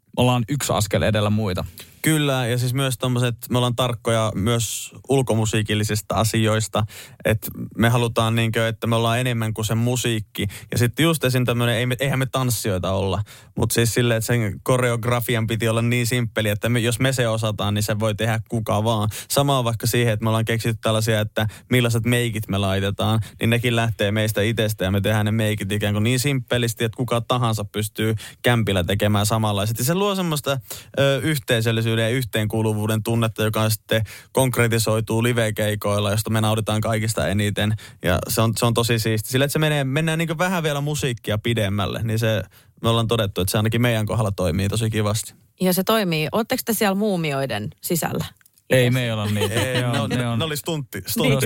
me 0.06 0.12
ollaan 0.16 0.44
yksi 0.48 0.72
askel 0.72 1.02
edellä 1.02 1.30
muita. 1.30 1.64
Kyllä, 2.06 2.46
ja 2.46 2.58
siis 2.58 2.74
myös 2.74 2.98
tommoset, 2.98 3.36
me 3.50 3.58
ollaan 3.58 3.76
tarkkoja 3.76 4.32
myös 4.34 4.92
ulkomusiikillisista 5.08 6.14
asioista, 6.14 6.86
että 7.24 7.50
me 7.78 7.88
halutaan 7.88 8.34
niinkö, 8.34 8.68
että 8.68 8.86
me 8.86 8.96
ollaan 8.96 9.20
enemmän 9.20 9.54
kuin 9.54 9.64
se 9.64 9.74
musiikki. 9.74 10.46
Ja 10.72 10.78
sitten 10.78 11.04
just 11.04 11.24
esim. 11.24 11.44
tämmöinen, 11.44 11.76
ei 11.76 11.86
eihän 12.00 12.18
me 12.18 12.26
tanssijoita 12.26 12.92
olla, 12.92 13.22
mutta 13.56 13.74
siis 13.74 13.94
silleen, 13.94 14.18
että 14.18 14.26
sen 14.26 14.60
koreografian 14.62 15.46
piti 15.46 15.68
olla 15.68 15.82
niin 15.82 16.06
simppeli, 16.06 16.48
että 16.48 16.68
me, 16.68 16.78
jos 16.78 17.00
me 17.00 17.12
se 17.12 17.28
osataan, 17.28 17.74
niin 17.74 17.82
se 17.82 17.98
voi 17.98 18.14
tehdä 18.14 18.40
kuka 18.48 18.84
vaan. 18.84 19.08
Sama 19.30 19.58
on 19.58 19.64
vaikka 19.64 19.86
siihen, 19.86 20.12
että 20.12 20.24
me 20.24 20.28
ollaan 20.28 20.44
keksitty 20.44 20.78
tällaisia, 20.82 21.20
että 21.20 21.46
millaiset 21.70 22.04
meikit 22.04 22.48
me 22.48 22.58
laitetaan, 22.58 23.20
niin 23.40 23.50
nekin 23.50 23.76
lähtee 23.76 24.12
meistä 24.12 24.42
itsestä 24.42 24.84
ja 24.84 24.90
me 24.90 25.00
tehdään 25.00 25.26
ne 25.26 25.32
meikit 25.32 25.72
ikään 25.72 25.94
kuin 25.94 26.04
niin 26.04 26.20
simppelisti, 26.20 26.84
että 26.84 26.96
kuka 26.96 27.20
tahansa 27.20 27.64
pystyy 27.64 28.14
kämpillä 28.42 28.84
tekemään 28.84 29.26
samanlaiset. 29.26 29.78
Ja 29.78 29.84
se 29.84 29.94
luo 29.94 30.14
semmoista 30.14 30.60
ö, 30.98 31.20
yhteisöllisyyttä 31.22 31.95
yhtenäisyyden 31.96 32.12
ja 32.12 32.16
yhteenkuuluvuuden 32.16 33.02
tunnetta, 33.02 33.42
joka 33.42 33.70
sitten 33.70 34.04
konkretisoituu 34.32 35.22
livekeikoilla, 35.22 36.10
josta 36.10 36.30
me 36.30 36.40
nauditaan 36.40 36.80
kaikista 36.80 37.28
eniten. 37.28 37.74
Ja 38.02 38.18
se 38.28 38.40
on, 38.40 38.52
se 38.56 38.66
on 38.66 38.74
tosi 38.74 38.98
siisti. 38.98 39.28
Sillä, 39.28 39.44
että 39.44 39.52
se 39.52 39.58
menee, 39.58 39.84
mennään 39.84 40.18
niin 40.18 40.38
vähän 40.38 40.62
vielä 40.62 40.80
musiikkia 40.80 41.38
pidemmälle, 41.38 42.02
niin 42.02 42.18
se, 42.18 42.42
me 42.82 42.88
ollaan 42.88 43.08
todettu, 43.08 43.40
että 43.40 43.50
se 43.50 43.58
ainakin 43.58 43.82
meidän 43.82 44.06
kohdalla 44.06 44.32
toimii 44.32 44.68
tosi 44.68 44.90
kivasti. 44.90 45.34
Ja 45.60 45.72
se 45.72 45.84
toimii. 45.84 46.28
Oletteko 46.32 46.62
te 46.64 46.72
siellä 46.72 46.94
muumioiden 46.94 47.70
sisällä? 47.82 48.24
Ei 48.70 48.90
me 48.90 49.12
olla 49.12 49.26
niin. 49.26 49.52
Ei, 49.52 49.82
ne, 49.82 50.00
on, 50.00 50.10
ne, 50.10 50.26
on, 50.26 50.38
ne 50.38 50.44
oli 50.44 50.56
stuntti. 50.56 51.02
Niin. 51.16 51.38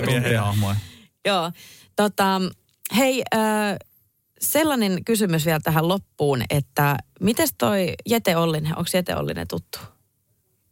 Joo. 1.25 1.53
Tota, 1.97 2.41
hei, 2.97 3.23
äh, 3.35 3.77
sellainen 4.41 5.05
kysymys 5.05 5.47
vielä 5.47 5.61
tähän 5.61 5.89
loppuun, 5.89 6.43
että 6.51 6.97
miten 7.21 7.49
toi 7.59 7.95
Jete 8.09 8.37
Ollinen, 8.37 8.79
onko 8.79 8.91
Jete 8.95 9.17
Ollinen 9.17 9.49
tuttu? 9.49 9.79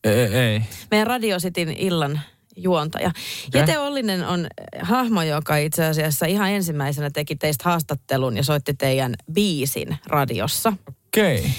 Ei. 0.05 0.37
ei. 0.37 0.63
Meidän 0.91 1.07
Radio 1.07 1.39
Cityn 1.39 1.71
illan 1.71 2.21
juontaja. 2.57 3.09
Okay. 3.09 3.61
Jete 3.61 3.79
Ollinen 3.79 4.27
on 4.27 4.47
hahmo, 4.81 5.23
joka 5.23 5.57
itse 5.57 5.85
asiassa 5.85 6.27
ihan 6.27 6.51
ensimmäisenä 6.51 7.11
teki 7.11 7.37
teistä 7.37 7.65
haastattelun 7.65 8.37
ja 8.37 8.43
soitti 8.43 8.75
teidän 8.75 9.15
biisin 9.33 9.97
radiossa. 10.07 10.73
Okei. 11.09 11.39
Okay. 11.39 11.51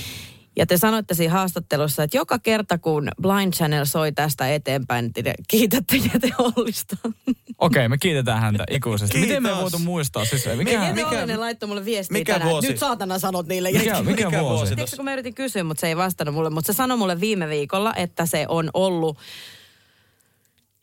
Ja 0.55 0.65
te 0.65 0.77
sanoitte 0.77 1.13
siinä 1.13 1.33
haastattelussa, 1.33 2.03
että 2.03 2.17
joka 2.17 2.39
kerta 2.39 2.77
kun 2.77 3.09
Blind 3.21 3.53
Channel 3.53 3.85
soi 3.85 4.11
tästä 4.11 4.53
eteenpäin, 4.53 5.13
te 5.13 5.33
kiitätte 5.47 5.97
Jete 5.97 6.29
Ollista. 6.37 6.95
Okei, 7.03 7.53
okay, 7.57 7.87
me 7.87 7.97
kiitetään 7.97 8.41
häntä 8.41 8.63
ikuisesti. 8.71 9.13
Kiitos. 9.13 9.27
Miten 9.27 9.43
me 9.43 9.61
voitu 9.61 9.79
muistaa? 9.79 10.25
Siis, 10.25 10.45
mikä, 10.57 10.71
Jete 10.71 10.93
mikä, 10.93 11.07
Ollinen 11.07 11.39
laittoi 11.39 11.67
mulle 11.67 11.85
viestiä 11.85 12.17
mikä 12.17 12.33
tänään. 12.33 12.51
Vuosi? 12.51 12.67
Nyt 12.67 12.79
saatana 12.79 13.19
sanot 13.19 13.47
niille. 13.47 13.71
Mikä, 13.71 14.03
mikä, 14.03 14.25
mikä 14.25 14.41
vuosi? 14.41 14.75
Tiedätkö, 14.75 14.95
kun 14.95 15.05
mä 15.05 15.13
yritin 15.13 15.35
kysyä, 15.35 15.63
mutta 15.63 15.81
se 15.81 15.87
ei 15.87 15.97
vastannut 15.97 16.35
mulle. 16.35 16.49
Mutta 16.49 16.73
se 16.73 16.75
sanoi 16.75 16.97
mulle 16.97 17.19
viime 17.19 17.49
viikolla, 17.49 17.93
että 17.95 18.25
se 18.25 18.45
on 18.47 18.69
ollut 18.73 19.17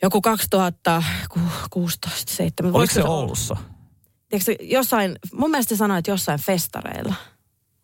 joku 0.02 0.20
2016 0.20 2.33
7 2.33 2.74
Oliko 2.74 2.94
se 2.94 3.05
Oulussa? 3.05 3.57
Tiedätkö, 4.29 4.57
jossain, 4.61 5.18
mun 5.33 5.50
mielestä 5.50 5.74
se 5.74 5.79
sanoi, 5.79 5.98
että 5.98 6.11
jossain 6.11 6.40
festareilla. 6.40 7.14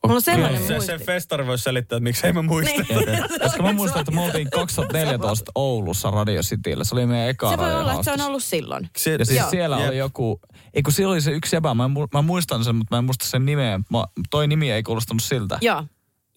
Mulla 0.06 0.16
on 0.16 0.22
sellainen 0.22 0.66
se, 0.66 0.80
se 0.80 0.98
festari 0.98 1.46
voisi 1.46 1.64
selittää, 1.64 1.96
että 1.96 2.04
miksi 2.04 2.26
ei 2.26 2.32
mä 2.32 2.42
muista. 2.42 2.82
Niin. 2.82 3.24
Koska 3.42 3.62
mä 3.62 3.72
muistan, 3.72 4.00
että 4.00 4.12
me 4.12 4.20
oltiin 4.20 4.50
2014 4.50 5.52
Oulussa 5.54 6.10
Radio 6.10 6.42
Cityllä. 6.42 6.84
Se 6.84 6.94
oli 6.94 7.06
meidän 7.06 7.28
eka 7.28 7.50
Se 7.50 7.58
voi 7.58 7.74
olla, 7.74 7.92
että 7.92 8.04
se 8.04 8.12
on 8.12 8.20
ollut 8.20 8.42
silloin. 8.42 8.90
Se, 8.96 9.12
ja 9.12 9.24
siis 9.24 9.38
joo. 9.38 9.50
siellä 9.50 9.78
Jep. 9.78 9.88
oli 9.88 9.98
joku, 9.98 10.40
ei 10.74 10.82
kun 10.82 10.92
siellä 10.92 11.12
oli 11.12 11.20
se 11.20 11.30
yksi 11.30 11.56
jäbä, 11.56 11.74
mä, 11.74 11.90
mä 12.14 12.22
muistan 12.22 12.64
sen, 12.64 12.76
mutta 12.76 12.94
mä 12.94 12.98
en 12.98 13.04
muista 13.04 13.26
sen 13.26 13.46
nimeä. 13.46 13.80
Mä, 13.90 14.04
toi 14.30 14.46
nimi 14.46 14.70
ei 14.70 14.82
kuulostanut 14.82 15.22
siltä. 15.22 15.58
Joo. 15.60 15.84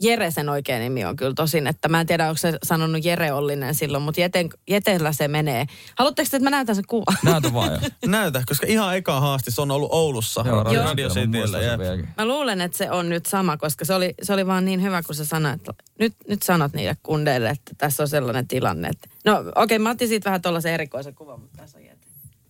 Jere 0.02 0.32
sen 0.32 0.50
oikein 0.50 0.82
nimi 0.82 1.06
on 1.06 1.16
kyllä 1.16 1.34
tosin, 1.34 1.68
että 1.68 1.88
mä 1.88 2.02
en 2.02 2.08
tiedä, 2.08 2.28
onko 2.28 2.38
se 2.38 2.58
sanonut 2.64 3.06
Jere 3.06 3.32
Ollinen 3.32 3.76
silloin, 3.76 4.04
mutta 4.04 4.22
Jeten, 4.22 4.50
Jetellä 4.70 5.12
se 5.12 5.28
menee. 5.28 5.66
Haluatteko 5.96 6.28
että 6.28 6.40
mä 6.40 6.50
näytän 6.50 6.76
sen 6.76 6.84
kuvan? 6.88 7.18
Näytä 7.24 7.54
vaan 7.54 7.72
jo. 7.72 7.80
Näytä, 8.12 8.44
koska 8.46 8.68
ihan 8.68 8.98
eka 8.98 9.20
haasti 9.20 9.52
se 9.52 9.62
on 9.62 9.72
ollut 9.72 9.90
Oulussa 9.92 10.44
Joo, 10.46 10.64
Radio, 10.64 10.84
Radio 10.84 11.10
Cityllä. 11.10 11.58
Mä 12.18 12.26
luulen, 12.26 12.62
että 12.62 12.78
se 12.78 12.92
on 12.92 13.10
nyt 13.10 13.26
sama, 13.26 13.58
koska 13.58 13.86
se 13.86 13.94
oli, 13.94 14.14
se 14.22 14.34
oli 14.34 14.48
vaan 14.48 14.66
niin 14.66 14.82
hyvä, 14.82 15.04
kun 15.04 15.16
sä 15.16 15.26
sanoit, 15.26 15.56
että 15.56 15.74
nyt, 16.00 16.14
nyt 16.28 16.42
sanot 16.42 16.74
niille 16.74 16.98
kundeille, 17.04 17.50
että 17.50 17.72
tässä 17.78 18.04
on 18.04 18.08
sellainen 18.08 18.48
tilanne. 18.48 18.88
Että... 18.88 19.10
No 19.26 19.40
okei, 19.40 19.52
okay, 19.56 19.80
mä 19.80 19.90
otin 19.90 20.08
siitä 20.08 20.26
vähän 20.26 20.42
tuollaisen 20.42 20.74
erikoisen 20.74 21.16
kuvan, 21.16 21.40
mutta 21.40 21.58
tässä 21.58 21.78
on 21.78 21.84
Jete. 21.84 21.95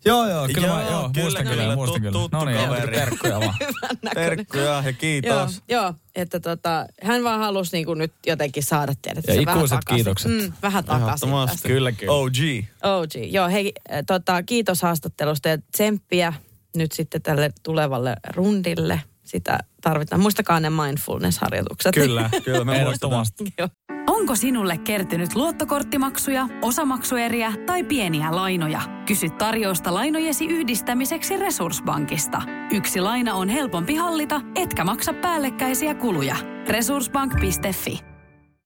Joo, 0.05 0.29
joo, 0.29 0.47
kyllä, 0.53 0.67
joo, 0.67 0.75
mä, 0.75 0.81
joo 0.81 1.09
kyllä, 1.13 1.23
muistan 1.23 1.43
kyllä, 1.43 1.61
kyllä, 1.61 1.75
muistan 1.75 2.01
kyllä. 2.01 2.19
No 2.31 2.45
niin, 2.45 2.91
terkkuja 2.91 3.39
vaan. 3.39 3.55
terkkuja 4.13 4.83
ja 4.85 4.93
kiitos. 4.93 5.61
Joo, 5.69 5.81
joo 5.81 5.93
että 6.15 6.39
tota, 6.39 6.85
hän 7.03 7.23
vaan 7.23 7.39
halusi 7.39 7.71
niinku 7.71 7.93
nyt 7.93 8.13
jotenkin 8.25 8.63
saada 8.63 8.93
tiedät. 9.01 9.25
Ja 9.27 9.41
ikuiset 9.41 9.79
kiitokset. 9.87 10.31
Mm, 10.31 10.53
vähän 10.61 10.85
takaisin 10.85 11.29
tästä. 11.47 11.67
Kyllä, 11.67 11.91
kyllä. 11.91 12.13
OG. 12.13 12.35
OG, 12.83 13.11
joo. 13.31 13.49
Hei, 13.49 13.73
eh, 13.89 14.03
tota, 14.07 14.43
kiitos 14.43 14.81
haastattelusta 14.81 15.49
ja 15.49 15.57
tsemppiä 15.71 16.33
nyt 16.75 16.91
sitten 16.91 17.21
tälle 17.21 17.51
tulevalle 17.63 18.15
rundille. 18.35 19.01
Sitä 19.25 19.59
tarvitaan. 19.81 20.21
Muistakaa 20.21 20.59
ne 20.59 20.69
mindfulness-harjoitukset. 20.69 21.93
Kyllä, 21.93 22.29
kyllä 22.43 22.65
me 22.65 22.83
muistamme. 22.83 23.17
Onko 24.07 24.35
sinulle 24.35 24.77
kertynyt 24.77 25.35
luottokorttimaksuja, 25.35 26.47
osamaksueriä 26.61 27.53
tai 27.65 27.83
pieniä 27.83 28.35
lainoja? 28.35 28.81
Kysy 29.05 29.29
tarjousta 29.29 29.93
lainojesi 29.93 30.45
yhdistämiseksi 30.45 31.37
Resurssbankista. 31.37 32.41
Yksi 32.71 33.01
laina 33.01 33.33
on 33.33 33.49
helpompi 33.49 33.95
hallita, 33.95 34.41
etkä 34.55 34.83
maksa 34.83 35.13
päällekkäisiä 35.13 35.95
kuluja. 35.95 36.35
Resurssbank.fi 36.67 38.14